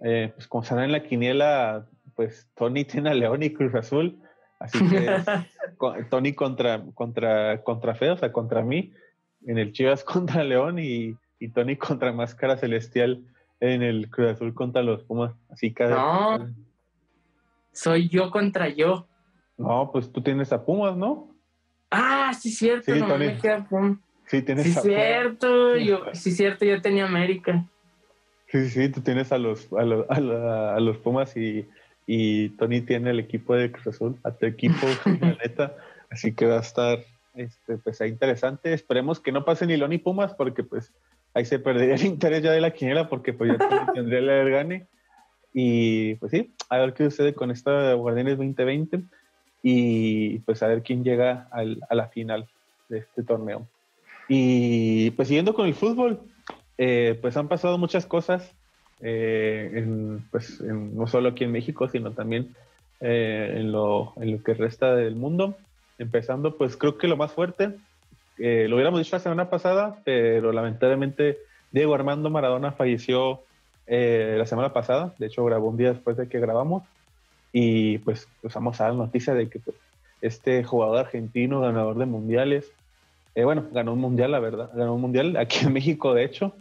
[0.00, 4.20] eh, pues como en la quiniela, pues Tony tiene a León y Cruz Azul,
[4.58, 5.08] así que
[6.10, 8.92] Tony contra, contra, contra Feo, o sea, contra mí,
[9.46, 13.24] en el Chivas contra León y, y Tony contra Máscara Celestial
[13.60, 15.84] en el Cruz Azul contra los Pumas, así que...
[15.84, 16.46] No,
[17.76, 19.06] soy yo contra yo.
[19.56, 21.34] No, pues tú tienes a Pumas, ¿no?
[21.90, 23.98] Ah, sí, cierto, Sí, no me queda Pumas.
[24.26, 24.96] Sí, tienes Sí, a Pumas.
[24.96, 27.64] cierto, yo, sí, cierto, yo tenía América.
[28.48, 31.68] Sí, sí, tú tienes a los, a los, a la- a los Pumas y,
[32.06, 34.86] y Tony tiene el equipo de Cruz Azul, a tu equipo,
[35.20, 35.76] la neta.
[36.10, 36.98] Así que va a estar
[37.34, 38.72] este, pues, interesante.
[38.72, 40.92] Esperemos que no pase ni León ni Pumas, porque pues
[41.34, 43.58] ahí se perdería el interés ya de la quiniela, porque pues ya
[43.94, 44.86] tendría el gane.
[45.58, 49.04] Y pues sí, a ver qué sucede con esta Guardianes 2020
[49.62, 52.46] y pues a ver quién llega al- a la final
[52.90, 53.66] de este torneo.
[54.28, 56.20] Y pues siguiendo con el fútbol,
[56.76, 58.54] eh, pues han pasado muchas cosas,
[59.00, 62.54] eh, en, pues en- no solo aquí en México, sino también
[63.00, 65.56] eh, en, lo, en lo que resta del mundo.
[65.96, 67.78] Empezando, pues creo que lo más fuerte,
[68.36, 71.38] eh, lo hubiéramos dicho la semana pasada, pero lamentablemente
[71.70, 73.45] Diego Armando Maradona falleció
[73.86, 76.84] eh, la semana pasada, de hecho grabó un día después de que grabamos,
[77.52, 79.76] y pues, vamos a dar noticia de que pues,
[80.20, 82.72] este jugador argentino, ganador de mundiales,
[83.34, 86.54] eh, bueno, ganó un mundial, la verdad, ganó un mundial aquí en México, de hecho,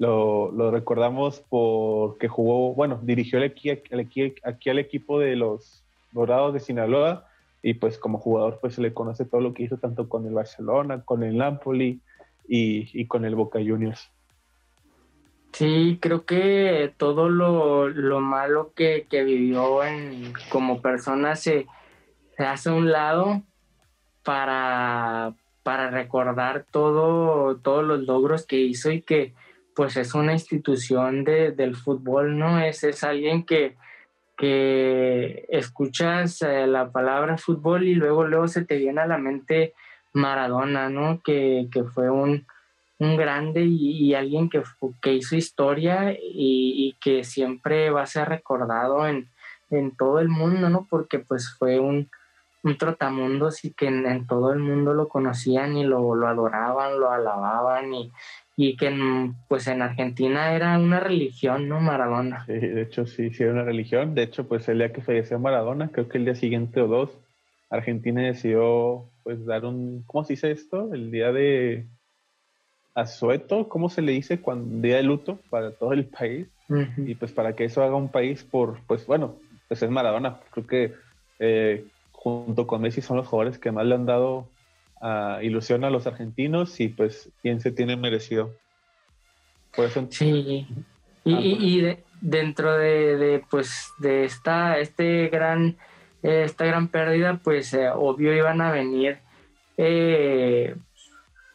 [0.00, 6.54] lo, recordamos porque jugó, bueno, dirigió el el equi- aquí al equipo de los Dorados
[6.54, 7.26] de Sinaloa.
[7.62, 10.32] Y pues como jugador pues se le conoce todo lo que hizo tanto con el
[10.32, 12.00] Barcelona, con el Napoli
[12.48, 14.10] y con el Boca Juniors.
[15.52, 21.66] Sí, creo que todo lo, lo malo que, que vivió en, como persona se,
[22.36, 23.42] se hace a un lado
[24.22, 29.34] para, para recordar todo, todos los logros que hizo y que
[29.74, 32.60] pues es una institución de, del fútbol, ¿no?
[32.60, 33.76] Es, es alguien que,
[34.36, 39.74] que escuchas eh, la palabra fútbol y luego, luego se te viene a la mente
[40.12, 41.20] Maradona, ¿no?
[41.22, 42.46] Que, que fue un,
[43.00, 44.62] un grande y, alguien que,
[45.00, 49.28] que hizo historia y, que siempre va a ser recordado en,
[49.70, 50.86] en todo el mundo, ¿no?
[50.88, 52.10] Porque pues fue un,
[52.62, 57.10] un trotamundos y que en, todo el mundo lo conocían y lo, lo adoraban, lo
[57.10, 58.12] alababan y,
[58.54, 58.94] y que
[59.48, 61.80] pues en Argentina era una religión, ¿no?
[61.80, 62.44] Maradona.
[62.44, 64.14] Sí, de hecho, sí, sí era una religión.
[64.14, 67.18] De hecho, pues el día que falleció Maradona, creo que el día siguiente o dos,
[67.70, 70.92] Argentina decidió pues dar un, ¿cómo se dice esto?
[70.92, 71.86] El día de
[72.94, 74.40] asueto, ¿cómo se le dice?
[74.40, 76.48] Cuando, día de luto para todo el país.
[76.96, 80.40] Y pues para que eso haga un país por, pues bueno, pues es Maradona.
[80.50, 80.94] Creo que
[81.38, 84.50] eh, junto con Messi son los jugadores que más le han dado
[85.00, 88.60] ah, ilusión a los argentinos y pues bien se tiene merecido.
[89.74, 90.66] Por eso Sí,
[91.24, 95.76] y, Ah, y- y de- dentro de, de, pues de esta este gran
[96.22, 99.18] esta gran pérdida, pues eh, obvio iban a venir
[99.78, 100.76] eh,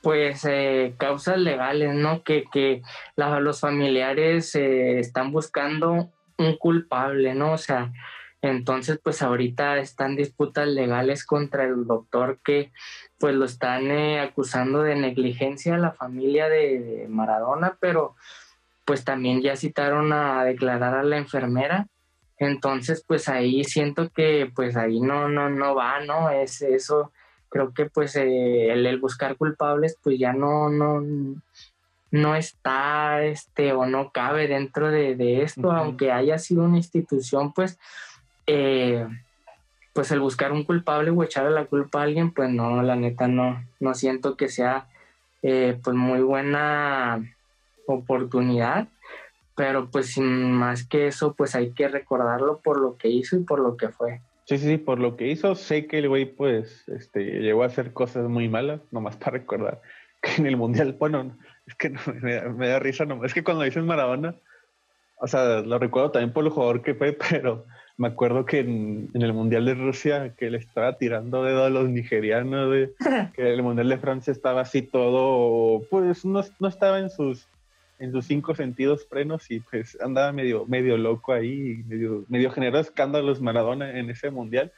[0.06, 2.22] pues eh, causas legales, ¿no?
[2.22, 2.84] Que, que
[3.16, 7.54] los familiares eh, están buscando un culpable, ¿no?
[7.54, 7.92] O sea,
[8.44, 12.72] entonces pues ahorita están disputas legales contra el doctor que
[13.18, 18.16] pues lo están eh, acusando de negligencia a la familia de, de Maradona, pero
[18.86, 21.88] pues también ya citaron a declarar a la enfermera.
[22.38, 26.30] Entonces, pues ahí siento que pues ahí no, no, no va, ¿no?
[26.30, 27.12] Es eso,
[27.50, 31.02] creo que pues eh, el, el buscar culpables pues ya no, no,
[32.12, 37.54] no está, este, o no cabe dentro de, de esto, aunque haya sido una institución,
[37.54, 37.78] pues,
[38.48, 39.06] eh,
[39.94, 43.28] pues el buscar un culpable o echarle la culpa a alguien, pues no, la neta
[43.28, 44.88] no, no siento que sea
[45.42, 47.22] eh, pues muy buena
[47.88, 48.88] oportunidad,
[49.56, 53.44] pero pues sin más que eso, pues hay que recordarlo por lo que hizo y
[53.44, 54.22] por lo que fue.
[54.46, 57.66] Sí, sí, sí, por lo que hizo, sé que el güey, pues, este, llegó a
[57.66, 59.82] hacer cosas muy malas, nomás para recordar
[60.22, 63.34] que en el Mundial, bueno, es que no, me, da, me da risa, nomás, es
[63.34, 64.36] que cuando dicen Maradona,
[65.18, 67.66] o sea, lo recuerdo también por el jugador que fue, pero
[67.98, 71.72] me acuerdo que en, en el Mundial de Rusia, que le estaba tirando dedo a
[71.72, 72.92] los nigerianos, güey,
[73.34, 77.48] que el Mundial de Francia estaba así todo, pues, no, no estaba en sus
[78.00, 82.80] en sus cinco sentidos frenos y pues andaba medio, medio loco ahí, medio, medio generó
[82.80, 84.72] escándalos Maradona en ese mundial,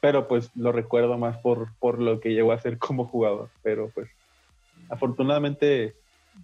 [0.00, 3.90] pero pues lo recuerdo más por, por lo que llegó a ser como jugador, pero
[3.94, 4.08] pues
[4.88, 5.94] afortunadamente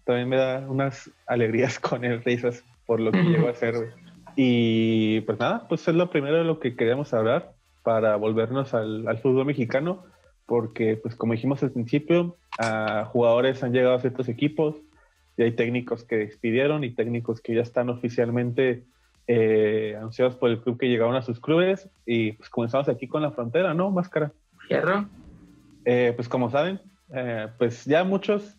[0.05, 3.93] también me da unas alegrías con el risas por lo que llegó a ser.
[4.37, 9.07] Y pues nada, pues es lo primero de lo que queríamos hablar para volvernos al,
[9.09, 10.05] al fútbol mexicano,
[10.47, 14.77] porque pues como dijimos al principio, a jugadores han llegado a ciertos equipos,
[15.39, 18.85] y hay técnicos que despidieron y técnicos que ya están oficialmente
[19.29, 23.23] eh, anunciados por el club que llegaron a sus clubes y pues comenzamos aquí con
[23.23, 23.91] la frontera, ¿no?
[23.93, 24.33] Máscara.
[24.67, 25.09] Fierro.
[25.85, 26.81] Eh, pues como saben,
[27.15, 28.57] eh, pues ya muchos,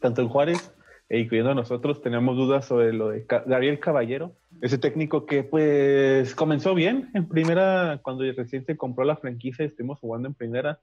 [0.00, 0.74] tanto en Juárez,
[1.10, 7.10] incluyendo nosotros, teníamos dudas sobre lo de Gabriel Caballero, ese técnico que pues comenzó bien
[7.12, 10.80] en primera, cuando recién se compró la franquicia y estuvimos jugando en primera,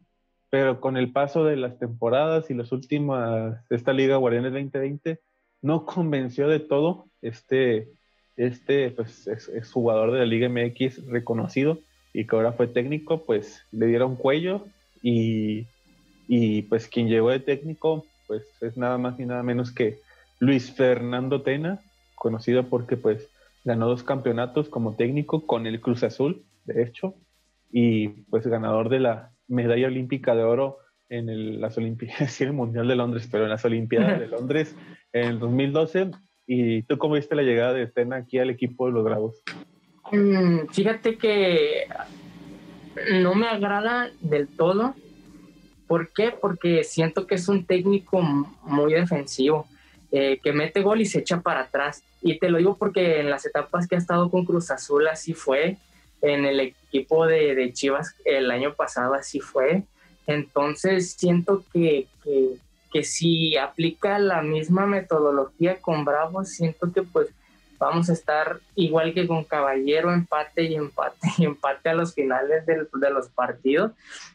[0.52, 5.20] pero con el paso de las temporadas y las últimas esta Liga Guardianes 2020,
[5.62, 7.90] no convenció de todo este
[8.36, 11.80] este pues, es, jugador de la Liga MX reconocido
[12.14, 14.66] y que ahora fue técnico, pues le dieron cuello
[15.02, 15.68] y,
[16.28, 20.00] y pues quien llegó de técnico pues es nada más ni nada menos que
[20.40, 21.80] Luis Fernando Tena,
[22.16, 23.30] conocido porque pues
[23.64, 27.14] ganó dos campeonatos como técnico con el Cruz Azul, de hecho,
[27.72, 30.78] y pues ganador de la medalla olímpica de oro
[31.10, 34.76] en las Olimpiadas, el Mundial de Londres, pero en las Olimpiadas de Londres
[35.14, 36.12] en el 2012
[36.54, 39.42] ¿Y tú cómo viste la llegada de Estena aquí al equipo de los Bravos?
[40.12, 41.88] Mm, fíjate que
[43.22, 44.94] no me agrada del todo.
[45.88, 46.32] ¿Por qué?
[46.32, 48.22] Porque siento que es un técnico
[48.64, 49.66] muy defensivo,
[50.12, 52.04] eh, que mete gol y se echa para atrás.
[52.22, 55.34] Y te lo digo porque en las etapas que ha estado con Cruz Azul así
[55.34, 55.78] fue,
[56.22, 59.84] en el equipo de, Chivas el año pasado así fue.
[60.28, 62.08] Entonces siento que,
[62.92, 67.30] que, si aplica la misma metodología con Bravo, siento que pues
[67.80, 72.66] vamos a estar igual que con Caballero, empate y empate y empate a los finales
[72.66, 73.92] de los partidos.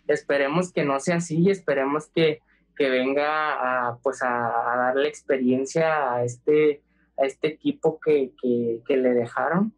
[0.08, 2.40] Esperemos que no sea así y esperemos que,
[2.76, 6.82] que venga a, pues a, darle experiencia a este,
[7.18, 8.30] a este equipo que,
[8.86, 9.72] que, le dejaron.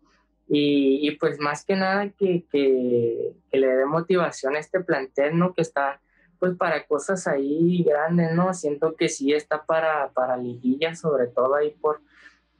[0.48, 5.52] Y, y, pues más que nada que, que, le dé motivación a este plantel, ¿no?
[5.52, 6.00] Que está
[6.38, 8.54] pues para cosas ahí grandes, ¿no?
[8.54, 12.00] Siento que sí está para, para liguilla, sobre todo ahí por,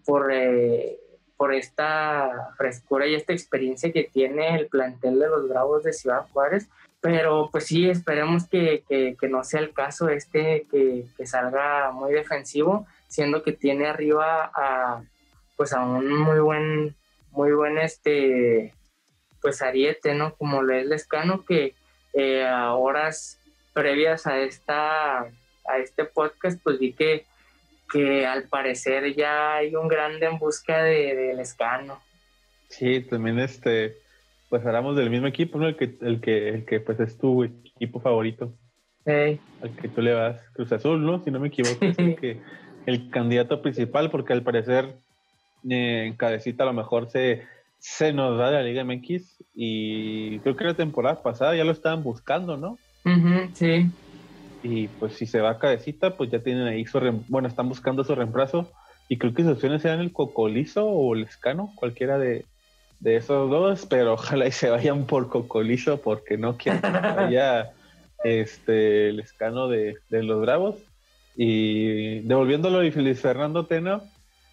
[0.05, 0.98] por, eh,
[1.37, 6.27] por esta frescura y esta experiencia que tiene el plantel de los Bravos de Ciudad
[6.33, 6.68] Juárez.
[7.01, 12.12] Pero pues sí, esperemos que, que, no sea el caso este, que, que, salga muy
[12.12, 15.03] defensivo, siendo que tiene arriba a,
[15.57, 16.96] pues a un muy buen,
[17.38, 18.74] muy buen este,
[19.40, 20.35] pues ariete, ¿no?
[20.35, 21.74] Como lo es Lescano, que
[22.12, 23.38] eh, a horas
[23.72, 27.27] previas a esta a este podcast, pues vi que,
[27.92, 32.01] que al parecer ya hay un grande en busca de escano.
[32.70, 33.98] Sí, también este,
[34.48, 35.68] pues hablamos del mismo equipo, ¿no?
[35.68, 38.53] El que, el que, el que pues es tu equipo favorito.
[39.07, 41.22] Al que tú le vas, Cruz Azul, ¿no?
[41.22, 42.40] Si no me equivoco, es el, que,
[42.87, 44.96] el candidato principal, porque al parecer
[45.70, 47.42] eh, en Cabecita a lo mejor se,
[47.78, 51.72] se nos va de la Liga MX y creo que la temporada pasada ya lo
[51.72, 52.78] estaban buscando, ¿no?
[53.54, 53.90] sí.
[54.62, 58.04] Y pues si se va a cabecita, pues ya tienen ahí su bueno, están buscando
[58.04, 58.70] su reemplazo.
[59.09, 62.44] Y creo que sus opciones sean el Cocolizo o el Escano, cualquiera de,
[63.02, 67.70] esos dos, pero ojalá y se vayan por Cocolizo porque no quieren que vaya
[68.24, 70.76] este, el Escano de, los Bravos.
[71.37, 74.02] Y devolviéndolo a Feliz Fernando Tena,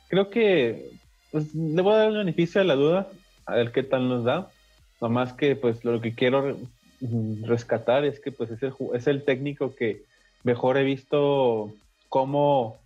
[0.08, 0.92] creo que
[1.36, 3.10] pues, le voy a dar el beneficio de la duda,
[3.46, 4.48] a ver qué tal nos da.
[5.02, 6.56] Nomás que pues lo que quiero
[7.42, 10.04] rescatar es que pues es el, es el técnico que
[10.44, 11.74] mejor he visto
[12.08, 12.78] cómo,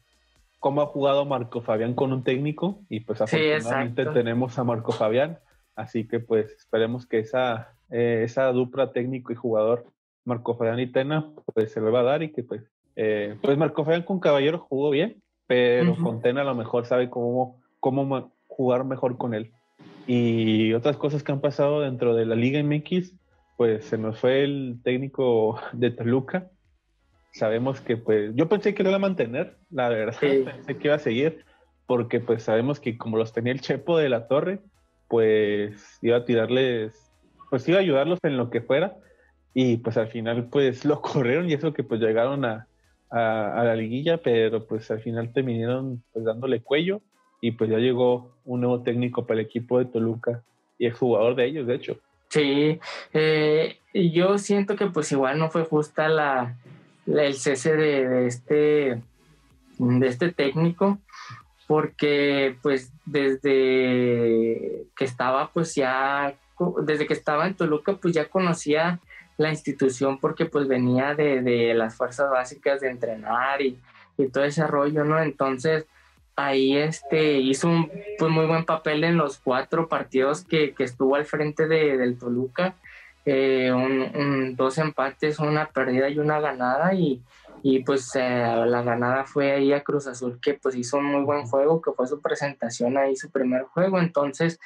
[0.58, 5.38] cómo ha jugado Marco Fabián con un técnico y pues afortunadamente tenemos a Marco Fabián,
[5.76, 9.86] así que pues esperemos que esa, eh, esa dupla técnico y jugador
[10.26, 12.64] Marco Fabián y Tena pues se le va a dar y que pues,
[12.96, 17.12] eh, pues Marco Fabián con Caballero jugó bien, pero con Tena a lo mejor sabe
[17.12, 19.54] cómo, cómo jugar mejor con él.
[20.06, 23.14] Y otras cosas que han pasado dentro de la Liga MX,
[23.56, 26.50] pues se nos fue el técnico de Toluca.
[27.32, 30.96] Sabemos que pues yo pensé que lo iba a mantener, la verdad, pensé que iba
[30.96, 31.46] a seguir,
[31.88, 34.60] porque pues sabemos que como los tenía el Chepo de la Torre,
[35.08, 36.92] pues iba a tirarles,
[37.50, 38.98] pues iba a ayudarlos en lo que fuera,
[39.54, 42.68] y pues al final pues lo corrieron y eso que pues llegaron a,
[43.10, 47.02] a, la liguilla, pero pues al final terminaron pues dándole cuello
[47.42, 50.42] y pues ya llegó un nuevo técnico para el equipo de Toluca
[50.78, 52.00] y es jugador de ellos, de hecho.
[52.30, 52.80] Sí,
[53.14, 56.56] eh, yo siento que pues igual no fue justa la,
[57.08, 59.02] el cese de, este
[59.80, 61.00] de este técnico
[61.68, 66.36] porque pues desde que estaba pues ya
[66.84, 69.00] desde que estaba en Toluca pues ya conocía
[69.38, 73.80] la institución porque pues venía de, las fuerzas básicas de entrenar y,
[74.18, 75.20] y todo ese rollo, ¿no?
[75.22, 75.88] Entonces
[76.48, 81.26] ahí este, hizo un pues, muy buen papel en los cuatro partidos que, estuvo al
[81.26, 82.76] frente de, del Toluca.
[83.26, 83.72] Eh,
[84.56, 86.94] dos empates, una perdida y una ganada.
[86.94, 87.22] Y,
[87.64, 91.24] y pues eh, la ganada fue ahí a Cruz Azul que pues hizo un muy
[91.24, 94.60] buen juego, que fue su presentación ahí, su primer juego, entonces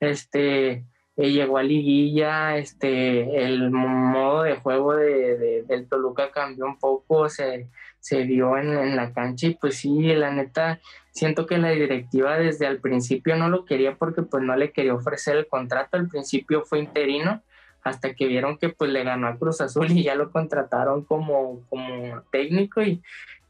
[0.00, 0.84] este
[1.16, 7.28] eh, llegó a liguilla, este el modo de juego de, del Toluca cambió un poco,
[7.28, 7.68] se,
[8.04, 10.78] se vio en, la cancha y pues sí, la neta,
[11.10, 14.92] siento que la directiva desde el principio no lo quería porque pues no le quería
[14.92, 17.40] ofrecer el contrato, al principio fue interino,
[17.82, 21.62] hasta que vieron que pues le ganó a Cruz Azul y ya lo contrataron como,
[21.70, 23.00] como técnico y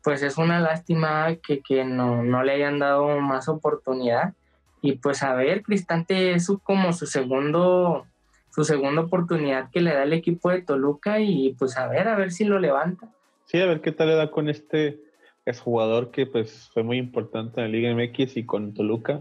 [0.04, 4.34] pues es una lástima que, que no, no, le hayan dado más oportunidad
[4.80, 8.06] y pues a ver, Cristante es como su segundo
[8.50, 12.14] su segunda oportunidad que le da el equipo de Toluca y pues a ver, a
[12.14, 13.08] ver si lo levanta.
[13.46, 14.98] Sí, a ver qué tal le da con este
[15.44, 19.20] es jugador que pues fue muy importante en la Liga MX y con Toluca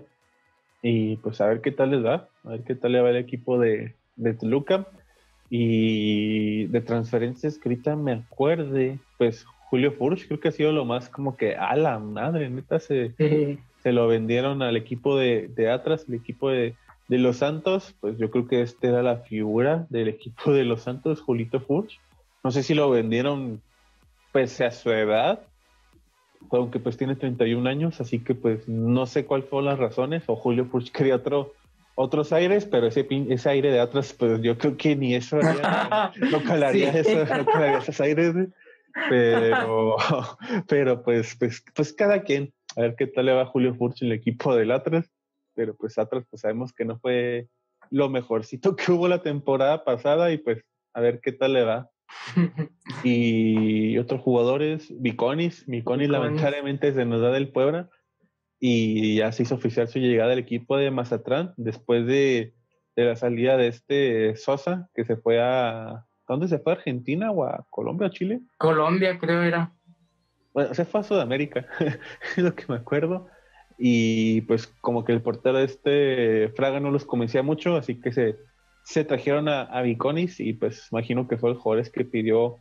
[0.82, 3.18] y pues a ver qué tal le da, a ver qué tal le va el
[3.18, 4.88] equipo de, de Toluca.
[5.56, 10.84] Y de transferencias que ahorita me acuerde, pues Julio Furch creo que ha sido lo
[10.84, 13.14] más como que a la madre, neta, se,
[13.84, 16.74] se lo vendieron al equipo de, de Atlas, el equipo de,
[17.08, 20.82] de, Los Santos, pues yo creo que este era la figura del equipo de Los
[20.82, 22.00] Santos, Julito Furch.
[22.44, 23.62] No sé si lo vendieron
[24.34, 25.48] pese a su edad,
[26.52, 30.36] aunque pues tiene 31 años, así que pues no sé cuáles fueron las razones, o
[30.36, 31.54] Julio Furch quería otro
[31.96, 35.38] otros aires, pero ese, ese aire de atrás, pues yo creo que ni eso
[36.32, 38.34] no calaría eso, no calaría esos aires,
[39.10, 39.96] pero,
[40.68, 44.08] pero pues, pues, pues cada quien, a ver qué tal le va Julio Furch en
[44.08, 45.08] el equipo del Atlas,
[45.54, 47.48] pero pues Atlas pues sabemos que no fue
[47.92, 50.64] lo mejorcito que hubo la temporada pasada y pues
[50.94, 51.90] a ver qué tal le va.
[53.04, 57.90] Y otros jugadores, Viconis, Viconis lamentablemente se nos da del Puebla,
[58.66, 62.54] y ya se hizo oficial su llegada al equipo de Mazatlán después de,
[62.96, 66.06] la salida de este Sosa, que se fue a...
[66.30, 66.72] ¿Dónde se fue?
[66.72, 68.40] ¿A Argentina o a Colombia o Chile?
[68.58, 69.74] Colombia, creo era.
[70.54, 71.68] Bueno, se fue a Sudamérica,
[72.38, 73.28] es lo que me acuerdo.
[73.78, 78.14] Y pues como que el portero de este Fraga no los convencía mucho, así que
[78.14, 78.38] se,
[78.84, 82.58] se trajeron a, a Viconis y pues imagino que fue el jugador que pidió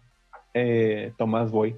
[0.54, 1.76] eh, Tomás Boy.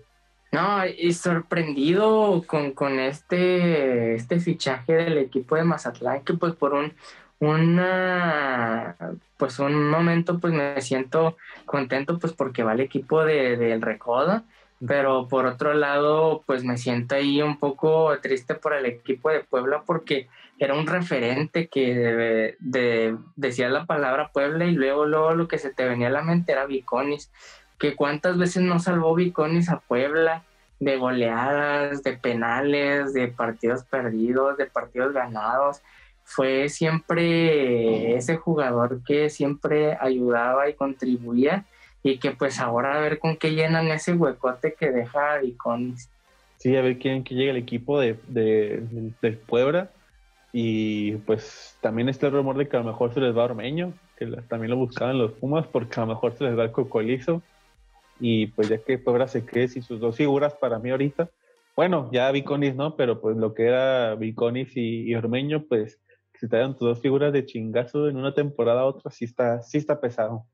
[0.52, 6.74] No, y sorprendido con, con este, este fichaje del equipo de Mazatlán, que pues por
[6.74, 6.92] un,
[7.40, 8.96] una,
[9.36, 14.44] pues un momento pues me siento contento pues porque va el equipo del de, Recodo,
[14.86, 19.40] pero por otro lado pues me siento ahí un poco triste por el equipo de
[19.40, 20.28] Puebla porque
[20.58, 25.72] era un referente que de, decía la palabra Puebla y luego, luego lo que se
[25.72, 27.30] te venía a la mente era Viconis
[27.78, 30.44] que cuántas veces no salvó Viconis a Puebla
[30.80, 35.82] de goleadas, de penales, de partidos perdidos, de partidos ganados.
[36.24, 41.64] Fue siempre ese jugador que siempre ayudaba y contribuía
[42.02, 46.08] y que pues ahora a ver con qué llenan ese huecote que deja Viconis.
[46.58, 48.82] Sí, a ver quién que llega el equipo de, de,
[49.20, 49.90] del Puebla.
[50.56, 53.46] Y pues también está el rumor de que a lo mejor se les va a
[53.46, 56.70] Ormeño, que también lo buscaban los Pumas, porque a lo mejor se les va el
[56.70, 57.42] Cocolizo
[58.20, 61.28] y pues ya que Puebla se cree y sus dos figuras para mí ahorita,
[61.74, 66.00] bueno, ya Viconis no, pero pues lo que era Viconis y, y Ormeño, pues
[66.34, 69.78] si te tus dos figuras de chingazo en una temporada a otra, sí está, sí
[69.78, 70.46] está pesado.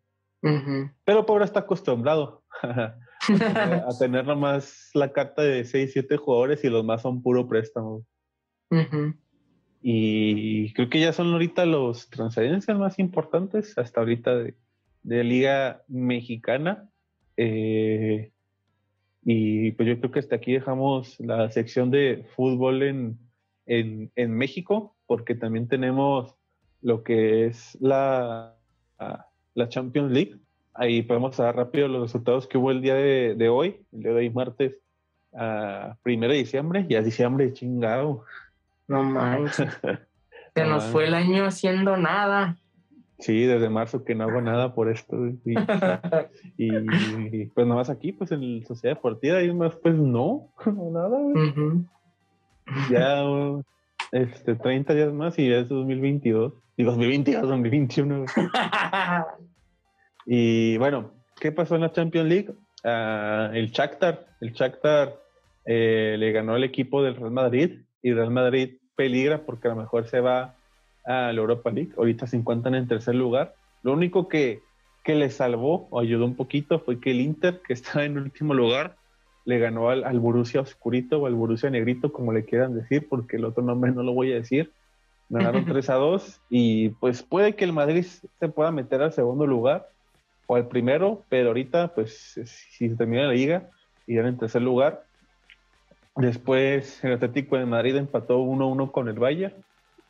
[1.04, 6.86] Pero Puebla está acostumbrado a tener nomás la carta de 6, 7 jugadores y los
[6.86, 8.06] más son puro préstamo.
[9.82, 14.54] Y creo que ya son ahorita los transferencias más importantes hasta ahorita de,
[15.02, 16.90] de Liga Mexicana.
[17.36, 18.32] Eh,
[19.22, 23.18] y pues yo creo que hasta aquí dejamos la sección de fútbol en,
[23.66, 26.34] en, México, porque también tenemos
[26.82, 28.56] lo que es la,
[29.54, 30.36] la Champions League.
[30.74, 34.18] Ahí podemos dar rápido los resultados que hubo el día de, hoy, el día de
[34.18, 34.76] hoy martes,
[35.32, 38.24] a primero de diciembre, y a diciembre chingado.
[38.90, 39.78] No manches.
[40.56, 42.56] Se nos fue el año haciendo nada.
[43.20, 45.16] Sí, desde marzo que no hago nada por esto.
[46.56, 51.18] Y, pues nada más aquí, pues en la Sociedad Deportiva, y más, pues no, nada.
[52.90, 53.22] Ya
[54.10, 56.52] este, 30 días más y ya es 2022.
[56.76, 58.24] Y 2022, 2021.
[60.26, 62.54] y bueno, ¿qué pasó en la Champions League?
[62.82, 65.14] Uh, el Shakhtar, el Shakhtar
[65.64, 69.80] eh, le ganó al equipo del Real Madrid y Real Madrid peligra porque a lo
[69.80, 70.56] mejor se va
[71.06, 71.92] a la Europa League.
[71.96, 73.54] Ahorita se encuentran en tercer lugar.
[73.82, 74.60] Lo único que,
[75.02, 78.52] que le salvó o ayudó un poquito fue que el Inter, que está en último
[78.52, 78.96] lugar,
[79.46, 83.38] le ganó al, al Borussia Oscurito o al Borussia Negrito, como le quieran decir, porque
[83.38, 84.70] el otro nombre no lo voy a decir.
[85.30, 89.46] Ganaron 3 a 2 y pues puede que el Madrid se pueda meter al segundo
[89.46, 89.88] lugar
[90.46, 93.70] o al primero, pero ahorita pues si se termina la liga
[94.06, 95.04] y eran en tercer lugar.
[96.16, 99.54] Después el Atlético de Madrid empató 1-1 con el Bayern.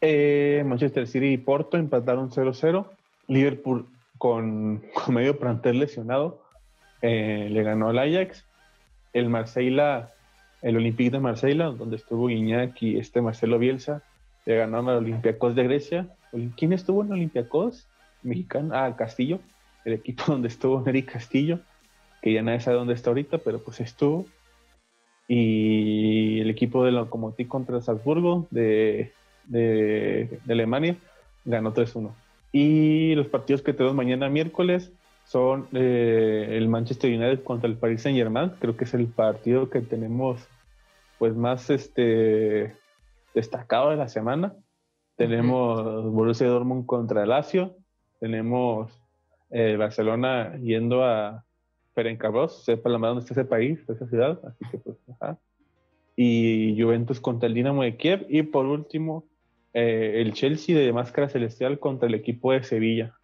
[0.00, 2.86] Eh, Manchester City y Porto empataron 0-0.
[3.28, 3.86] Liverpool
[4.18, 6.42] con, medio plantel lesionado
[7.02, 8.44] eh, le ganó al Ajax.
[9.12, 10.10] El Marsella,
[10.62, 14.02] el Olympique de Marsella, donde estuvo Guiñac y este Marcelo Bielsa,
[14.46, 16.08] le ganaron al Olympiacos de Grecia.
[16.56, 17.88] ¿Quién estuvo en Olympiacos?
[18.22, 18.74] Mexicano.
[18.74, 19.40] Ah, Castillo,
[19.84, 21.60] el equipo donde estuvo Neri Castillo,
[22.22, 24.26] que ya nadie sabe dónde está ahorita, pero pues estuvo.
[25.32, 29.12] Y el equipo de Lokomotiv contra Salzburgo de,
[29.46, 30.96] de, Alemania
[31.44, 32.10] ganó 3-1.
[32.50, 34.90] Y los partidos que tenemos mañana miércoles
[35.24, 38.50] son eh, el Manchester United contra el Paris Saint Germain.
[38.58, 40.48] Creo que es el partido que tenemos
[41.20, 42.74] pues más este
[43.32, 44.56] destacado de la semana.
[45.14, 47.76] Tenemos Borussia Dortmund contra Lazio.
[48.18, 48.90] Tenemos
[49.50, 51.44] eh, Barcelona yendo a
[51.94, 54.40] Ferencváros, sepa la madre dónde está ese país, esa ciudad.
[54.44, 55.38] Así que pues, ajá.
[56.16, 58.26] Y Juventus contra el Dinamo de Kiev.
[58.28, 59.24] Y por último,
[59.72, 63.14] eh, el Chelsea de máscara celestial contra el equipo de Sevilla.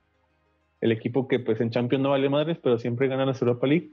[0.81, 3.91] El equipo que pues en Champions no vale madres, pero siempre gana la Europa League.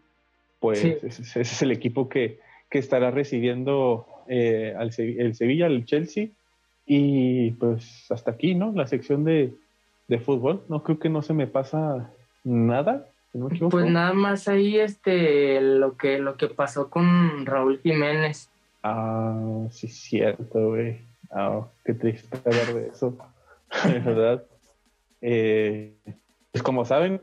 [0.59, 6.29] Pues ese, es el equipo que, que estará recibiendo eh, al el Sevilla, el Chelsea.
[6.85, 8.71] Y pues hasta aquí, ¿no?
[8.73, 9.53] La sección de,
[10.07, 10.63] de fútbol.
[10.69, 12.11] No creo que no se me pasa
[12.43, 13.07] nada.
[13.69, 18.49] Pues nada más ahí este lo que lo que pasó con Raúl Jiménez.
[18.83, 21.01] Ah, sí, cierto, güey.
[21.31, 23.17] Ah, qué triste hablar de eso,
[24.05, 24.43] verdad.
[25.21, 25.93] Eh,
[26.51, 27.21] pues como saben,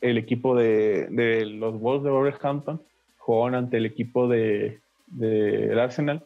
[0.00, 2.80] el equipo de, de los Wolves de Wolverhampton
[3.18, 6.24] jugó ante el equipo de, de Arsenal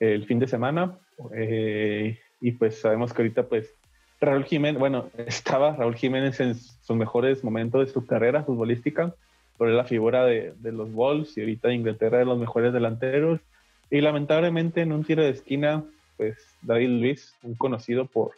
[0.00, 0.98] el fin de semana
[1.34, 3.74] eh, y pues sabemos que ahorita pues
[4.24, 9.14] Raúl Jiménez, bueno, estaba Raúl Jiménez en sus mejores momentos de su carrera futbolística,
[9.56, 13.40] por la figura de, de los Wolves y ahorita Inglaterra de los mejores delanteros.
[13.90, 15.84] Y lamentablemente en un tiro de esquina
[16.16, 18.32] pues David Luis, un conocido por,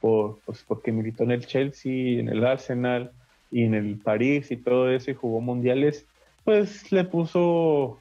[0.00, 3.10] por pues, porque militó en el Chelsea, en el Arsenal
[3.50, 6.06] y en el París y todo eso y jugó mundiales,
[6.44, 8.00] pues le puso,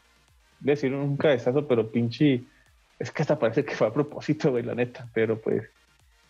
[0.60, 2.44] decir un cabezazo, pero pinche,
[3.00, 5.64] es que hasta parece que fue a propósito, güey, la neta, pero pues,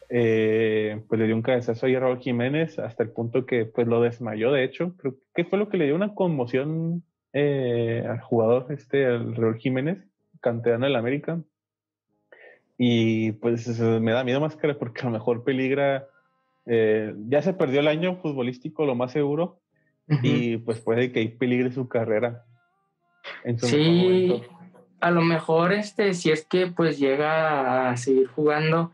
[0.10, 4.02] eh, pues le dio un cabezazo a Raúl Jiménez hasta el punto que pues lo
[4.02, 7.04] desmayó, de hecho, creo que fue lo que le dio una conmoción
[7.34, 10.00] eh, al jugador, este, al Raúl Jiménez,
[10.42, 11.40] canterano del América,
[12.78, 16.08] y pues me da miedo más que porque a lo mejor peligra.
[16.66, 19.60] Eh, ya se perdió el año futbolístico, lo más seguro.
[20.22, 22.46] Y pues puede que peligre su carrera.
[23.44, 24.44] En sí,
[25.00, 28.92] a lo mejor este, si es que pues llega a seguir jugando,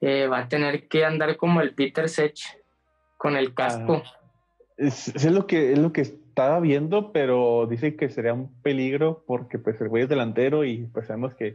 [0.00, 2.38] eh, va a tener que andar como el Peter Sech
[3.16, 4.02] con el casco.
[4.04, 4.18] Ah,
[4.76, 9.58] es, lo que es lo que estaba viendo, pero dice que sería un peligro porque
[9.58, 11.52] pues el güey es delantero y pues sabemos que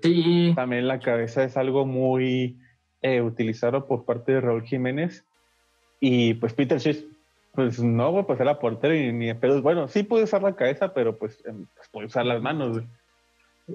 [0.55, 2.57] también la cabeza es algo muy
[3.01, 5.25] eh, utilizado por parte de Raúl Jiménez
[6.01, 7.05] y pues Peter Schiff
[7.53, 10.55] pues no va a pasar a portero y ni pero bueno, sí puede usar la
[10.55, 12.81] cabeza, pero pues, em, pues puede usar las manos.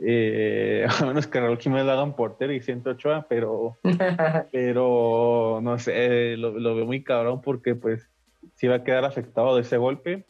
[0.03, 3.79] Eh, a menos que Raúl Jiménez lo haga un portero y 108 pero
[4.53, 8.07] pero no sé, lo, lo veo muy cabrón porque pues
[8.55, 10.27] sí va a quedar afectado de ese golpe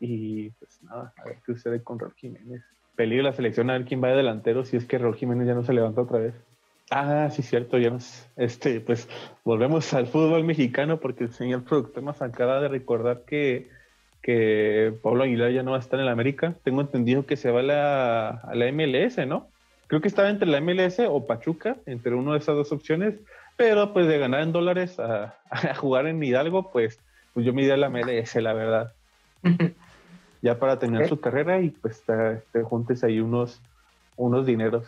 [0.00, 2.62] y pues nada, a ver qué sucede con Raúl Jiménez.
[2.96, 5.54] Peligro la selección a ver quién va de delantero si es que Raúl Jiménez ya
[5.54, 6.34] no se levanta otra vez.
[6.90, 9.08] Ah, sí, cierto, ya nos, este, pues
[9.44, 13.68] volvemos al fútbol mexicano porque el señor productor nos acaba de recordar que,
[14.22, 16.54] que Pablo Aguilar ya no va a estar en la América.
[16.64, 19.48] Tengo entendido que se va a la, a la MLS, ¿no?
[19.86, 23.14] Creo que estaba entre la MLS o Pachuca, entre una de esas dos opciones,
[23.56, 27.00] pero pues de ganar en dólares a, a jugar en Hidalgo, pues,
[27.32, 28.92] pues yo me iría a la MLS, la verdad.
[30.42, 32.02] ya para terminar su carrera y pues
[32.52, 33.60] te, juntes ahí unos,
[34.16, 34.86] unos dineros.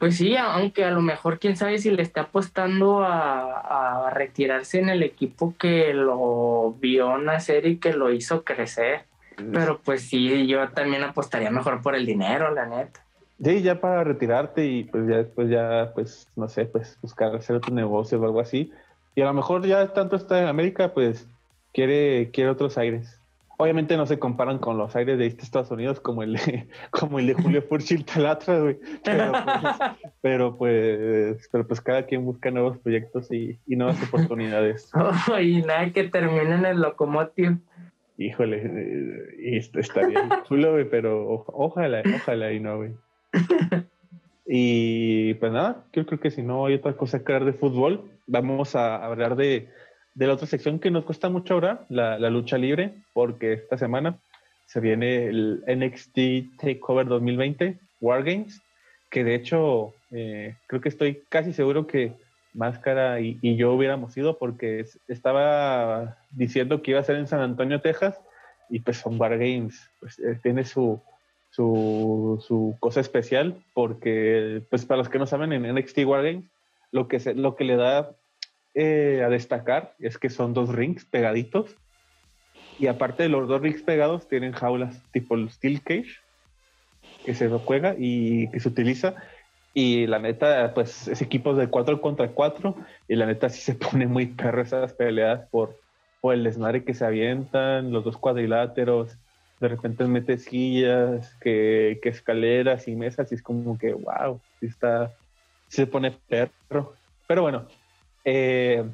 [0.00, 4.78] Pues sí, aunque a lo mejor quién sabe si le está apostando a, a, retirarse
[4.78, 9.02] en el equipo que lo vio nacer y que lo hizo crecer.
[9.52, 13.04] Pero pues sí, yo también apostaría mejor por el dinero, la neta.
[13.44, 17.56] Sí, ya para retirarte y pues ya después ya, pues, no sé, pues buscar hacer
[17.56, 18.72] otro negocio o algo así.
[19.14, 21.28] Y a lo mejor ya tanto está en América, pues
[21.74, 23.19] quiere, quiere otros aires.
[23.60, 27.26] Obviamente no se comparan con los aires de Estados Unidos como el de, como el
[27.26, 28.78] de Julio Furchil Talatra, güey.
[30.22, 34.90] Pero pues, pero pues, cada quien busca nuevos proyectos y, nuevas oportunidades.
[35.42, 37.58] y nada que termine en el locomotive.
[38.16, 42.92] Híjole, eh, estaría chulo, güey, pero ojalá, ojalá y no, güey.
[44.46, 48.10] Y pues nada, yo creo que si no hay otra cosa que hablar de fútbol,
[48.26, 49.68] vamos a hablar de
[50.20, 54.18] de la otra sección que nos cuesta mucho ahora, la, lucha libre, porque esta semana
[54.66, 58.60] se viene el NXT Takeover 2020, Wargames,
[59.08, 62.12] que de hecho eh, creo que estoy casi seguro que
[62.52, 67.80] Máscara y, yo hubiéramos ido porque estaba diciendo que iba a ser en San Antonio,
[67.80, 68.20] Texas,
[68.68, 71.00] y pues son Wargames, pues eh, tiene su,
[71.48, 76.44] su, su, cosa especial porque, pues para los que no saben, en NXT Wargames,
[76.92, 78.10] lo que, se, lo que le da
[78.74, 81.76] eh, a destacar es que son dos rings pegaditos.
[82.78, 86.20] Y aparte de los dos rings pegados tienen jaulas tipo el Steel Cage
[87.24, 89.14] que se juega y que se utiliza.
[89.74, 92.74] Y la neta, pues es equipos de 4 contra 4
[93.08, 95.78] y la neta sí se pone muy perro esas peleas por,
[96.20, 99.16] por el desmadre que se avientan, los dos cuadriláteros,
[99.60, 103.30] de repente mete sillas, que, que escaleras y mesas.
[103.30, 105.12] Y es como que wow, sí está,
[105.68, 106.94] se pone perro.
[107.26, 107.66] Pero bueno,
[108.24, 108.84] eh,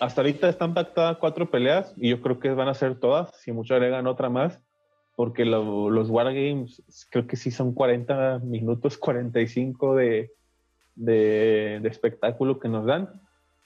[0.00, 3.52] hasta ahorita están pactadas cuatro peleas y yo creo que van a ser todas, si
[3.52, 4.60] mucho agregan otra más
[5.16, 10.32] porque los Wargames creo que sí son 40 minutos, 45 de,
[10.96, 13.20] de, de, espectáculo que nos dan.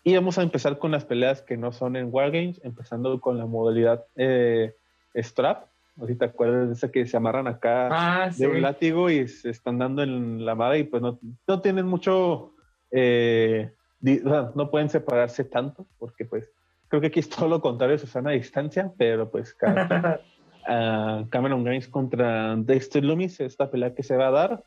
[0.04, 3.46] Y vamos a empezar con las peleas que no son en Wargames, empezando con la
[3.46, 4.74] modalidad eh,
[5.16, 5.68] Strap.
[5.96, 9.10] No sé si te acuerdas de esa que se amarran acá ah, de un látigo
[9.10, 12.52] y se están dando en la madre y pues no, no tienen mucho,
[12.92, 16.50] eh, no pueden separarse tanto porque pues
[16.88, 20.20] creo que aquí es todo lo contrario, Susana, a distancia, pero pues cada,
[21.30, 24.64] Cameron Grimes contra Dexter Loomis, esta pelea que se va a dar.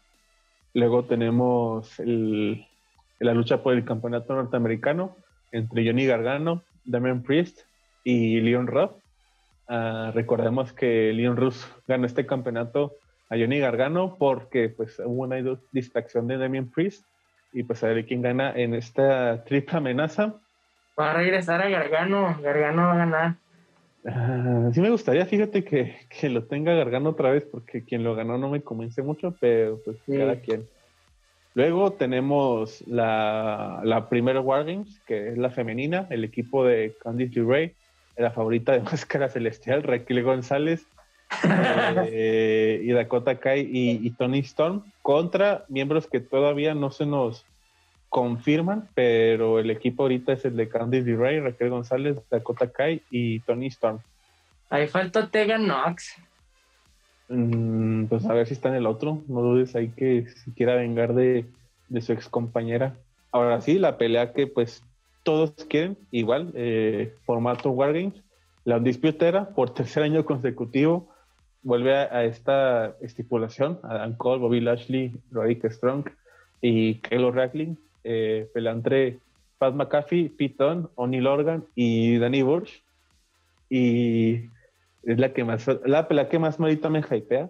[0.74, 5.16] Luego tenemos la lucha por el campeonato norteamericano
[5.52, 7.62] entre Johnny Gargano, Damian Priest
[8.04, 8.92] y Leon Ruff.
[9.68, 12.96] Ah, recordemos que Leon Ruff ganó este campeonato
[13.30, 15.38] a Johnny Gargano porque pues hubo una
[15.72, 17.06] distracción de Damian Priest
[17.52, 20.36] y pues a ver quién gana en esta triple amenaza.
[21.00, 23.36] Va a regresar a Gargano, Gargano va a ganar.
[24.06, 28.16] Ah, sí me gustaría, fíjate que, que, lo tenga Gargano otra vez, porque quien lo
[28.16, 30.66] ganó no me convence mucho, pero pues cada quien.
[31.54, 37.76] Luego tenemos la, la primera Wargames, que es la femenina, el equipo de Candice LeRae,
[38.18, 40.88] la favorita de Máscara Celestial, Raquel González
[41.44, 47.46] eh, y Dakota Kai y, y Tony Storm, contra miembros que todavía no se nos
[48.12, 53.40] confirman, pero el equipo ahorita es el de Candice LeRae, Raquel González, Dakota Kai y
[53.40, 54.00] Tony Storm.
[54.70, 56.18] Ahí falta Tegan Knox.
[57.30, 59.22] Mm, pues a ver si está en el otro.
[59.30, 61.46] No dudes ahí que si quiera vengar de,
[62.02, 62.96] su ex compañera.
[63.32, 64.84] Ahora sí, la pelea que pues
[65.24, 68.22] todos quieren, igual, eh, formato Wargames.
[68.66, 71.08] La Undisputera, por tercer año consecutivo,
[71.64, 73.80] vuelve a, esta estipulación.
[73.84, 76.10] Adam Cole, Bobby Lashley, Roderick Strong
[76.62, 79.20] y Kyle Rackling eh, pelea entre
[79.58, 82.84] Pat McAfee, Piton, O'Neill Organ y Danny Burch.
[83.70, 84.50] Y
[85.04, 87.50] es la que más, la pelea que más ahorita me hypea,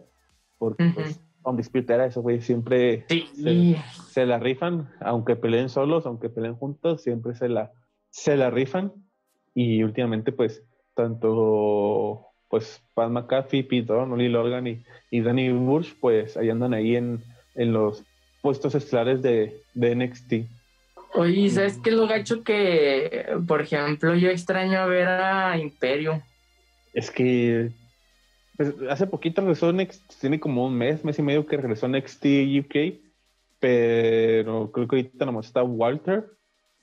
[0.58, 6.56] porque uh pues, era eso, güey, siempre se, la rifan, aunque peleen solos, aunque peleen
[6.56, 7.72] juntos, siempre se la,
[8.12, 8.94] se la rifan.
[9.56, 16.38] Y últimamente, pues, tanto pues Pat McAfee, Piton, O'Neill Organ y, y Danny Burch, pues
[16.38, 17.24] ahí andan ahí en,
[17.56, 18.04] en los
[18.42, 20.34] puestos estelares de, de NXT.
[21.14, 26.22] Oye, ¿sabes qué es lo gacho que, por ejemplo, yo extraño ver a Imperio?
[26.94, 27.72] Es que
[28.58, 32.26] pues, hace poquito regresó NXT, tiene como un mes, mes y medio que regresó NXT
[32.60, 33.00] UK,
[33.60, 36.26] pero creo que ahorita nomás está Walter.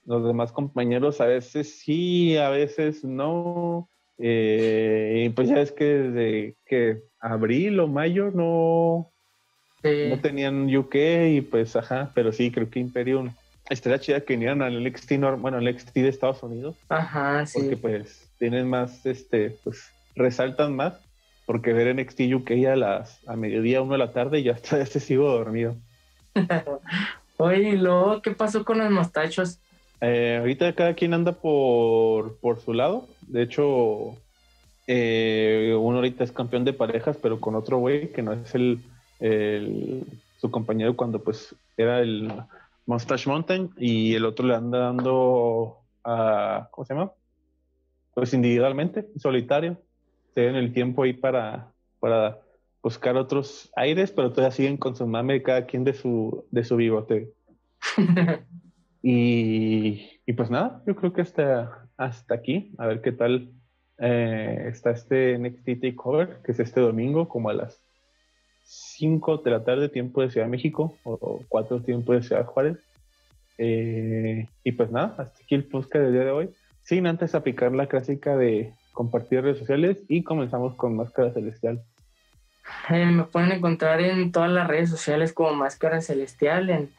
[0.06, 3.90] Los demás compañeros a veces sí, a veces no.
[4.18, 9.12] Eh, pues ya es que desde que abril o mayo no,
[9.82, 10.94] no tenían UK
[11.30, 13.30] y pues, ajá, pero sí, creo que Imperium
[13.70, 16.76] estaría chida que vinieran al NXT, bueno, al NXT de Estados Unidos.
[16.88, 17.60] Ajá, sí.
[17.60, 20.94] Porque pues tienen más, este, pues resaltan más,
[21.46, 24.80] porque ver NXT UK a las, a mediodía, uno de la tarde, y ya hasta
[24.80, 25.76] este sigo dormido.
[27.36, 29.60] Oye, ¿y luego qué pasó con los mostachos?
[30.00, 33.08] Eh, ahorita cada quien anda por, por su lado.
[33.22, 34.16] De hecho,
[34.86, 38.80] eh, uno ahorita es campeón de parejas, pero con otro güey que no es el,
[40.38, 42.32] su compañero cuando pues era el
[42.86, 47.12] Mustache Mountain y el otro le anda dando a, ¿cómo se llama?
[48.14, 49.76] Pues individualmente, solitario.
[50.34, 52.38] Se el tiempo ahí para, para
[52.82, 56.76] buscar otros aires, pero todavía siguen con su mame cada quien de su, de su
[56.76, 57.32] bigote.
[59.02, 63.50] y, pues nada, yo creo que hasta, hasta aquí, a ver qué tal
[63.98, 67.80] eh, está este NXT Takeover, que es este domingo, como a las
[68.64, 72.78] 5 de la tarde, tiempo de Ciudad de México, o 4 tiempo de Ciudad Juárez.
[73.56, 76.50] Eh, y pues nada, hasta aquí el podcast del día de hoy.
[76.82, 81.82] Sin antes aplicar la clásica de compartir redes sociales y comenzamos con Máscara Celestial.
[82.90, 86.90] Eh, me pueden encontrar en todas las redes sociales como Máscara Celestial, en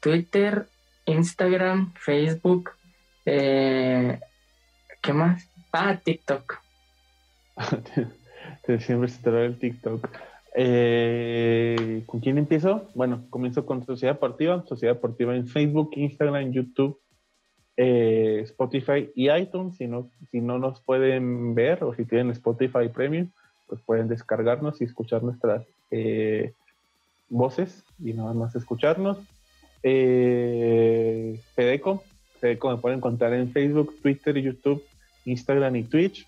[0.00, 0.66] Twitter,
[1.06, 2.70] Instagram, Facebook,
[3.26, 4.18] eh,
[5.02, 5.48] ¿qué más?
[5.72, 6.60] Ah, TikTok.
[8.80, 10.08] Siempre se te va el TikTok.
[10.56, 12.88] Eh, ¿Con quién empiezo?
[12.94, 14.64] Bueno, comienzo con Sociedad Deportiva.
[14.66, 17.00] Sociedad Deportiva en Facebook, Instagram, YouTube,
[17.76, 19.76] eh, Spotify y iTunes.
[19.76, 23.30] Si no, si no nos pueden ver o si tienen Spotify Premium,
[23.66, 26.52] pues pueden descargarnos y escuchar nuestras eh,
[27.28, 29.18] voces y nada más escucharnos.
[29.86, 32.02] Eh, Fedeco,
[32.40, 34.82] Fedeco me pueden encontrar en Facebook, Twitter, YouTube,
[35.26, 36.26] Instagram y Twitch.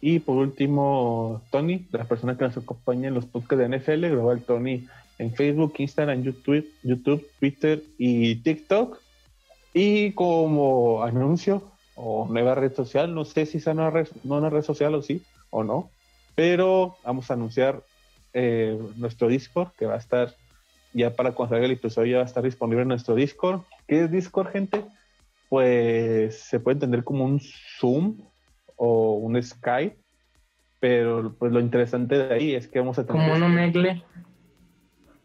[0.00, 4.42] Y por último, Tony, la persona que nos acompaña en los podcasts de NFL, Global
[4.42, 4.86] Tony,
[5.18, 9.00] en Facebook, Instagram, YouTube, YouTube, Twitter y TikTok.
[9.74, 11.64] Y como anuncio
[11.96, 15.02] o nueva red social, no sé si es una red, no una red social o
[15.02, 15.90] sí o no,
[16.36, 17.82] pero vamos a anunciar
[18.34, 20.34] eh, nuestro Discord que va a estar
[20.96, 23.60] ya para cuando salga el episodio ya va a estar disponible en nuestro Discord.
[23.86, 24.84] ¿Qué es Discord, gente?
[25.50, 27.38] Pues se puede entender como un
[27.78, 28.22] Zoom
[28.76, 29.96] o un Skype,
[30.80, 33.22] pero pues lo interesante de ahí es que vamos a tener...
[33.22, 34.02] Como un Omegle.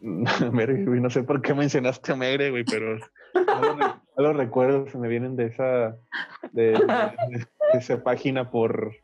[0.02, 2.98] no sé por qué mencionaste Omegle, güey, pero
[3.34, 5.96] no los recuerdos se me vienen de esa,
[6.52, 6.78] de,
[7.72, 8.94] esa página por,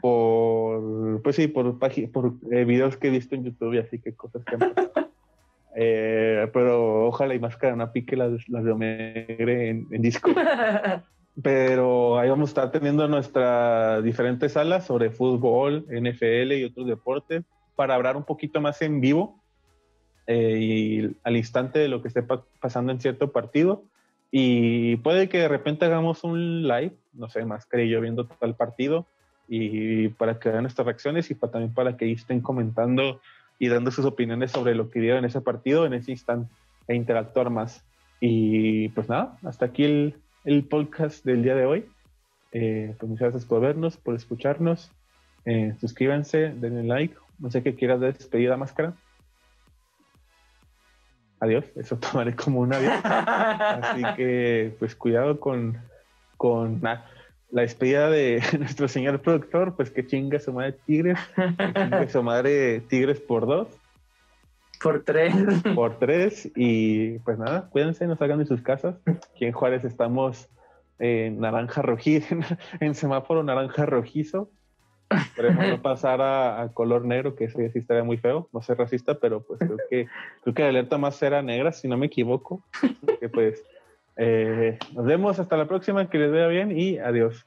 [0.00, 4.14] por, pues sí, por, por eh, videos que he visto en YouTube y así que
[4.16, 5.03] cosas que han pasado.
[5.76, 10.30] Eh, pero ojalá y más que una pique las, las de Omegre en, en disco.
[11.42, 17.42] pero ahí vamos a estar teniendo nuestras diferentes salas sobre fútbol, NFL y otros deportes
[17.74, 19.42] para hablar un poquito más en vivo
[20.26, 22.22] eh, y al instante de lo que esté
[22.60, 23.84] pasando en cierto partido.
[24.30, 28.54] Y puede que de repente hagamos un live, no sé, más que yo viendo el
[28.54, 29.06] partido
[29.46, 33.20] y para que vean nuestras reacciones y para, también para que estén comentando
[33.58, 36.52] y dando sus opiniones sobre lo que vieron en ese partido en ese instante
[36.88, 37.84] e interactuar más.
[38.20, 41.86] Y pues nada, hasta aquí el, el podcast del día de hoy.
[42.52, 44.90] Eh, pues muchas gracias por vernos, por escucharnos.
[45.44, 47.16] Eh, suscríbanse, denle like.
[47.38, 48.94] No sé qué quieras de despedida, máscara.
[51.40, 53.00] Adiós, eso tomaré como un adiós.
[53.04, 55.78] Así que, pues cuidado con,
[56.36, 56.80] con
[57.54, 62.22] la despedida de nuestro señor productor, pues que chinga su madre Tigres, que chinga su
[62.22, 63.68] madre Tigres por dos.
[64.82, 65.32] Por tres.
[65.74, 66.50] Por tres.
[66.56, 68.96] Y pues nada, cuídense, no salgan de sus casas.
[69.06, 70.48] Aquí en Juárez estamos
[70.98, 72.34] en naranja rojizo,
[72.80, 74.50] en semáforo naranja rojizo.
[75.10, 78.48] Esperemos no pasar a, color negro, que ese sí estaría muy feo.
[78.52, 80.08] No sé racista, pero pues creo que
[80.42, 82.64] creo que la alerta más era negra, si no me equivoco.
[83.20, 83.62] que pues
[84.16, 87.46] eh, nos vemos hasta la próxima, que les vea bien y adiós.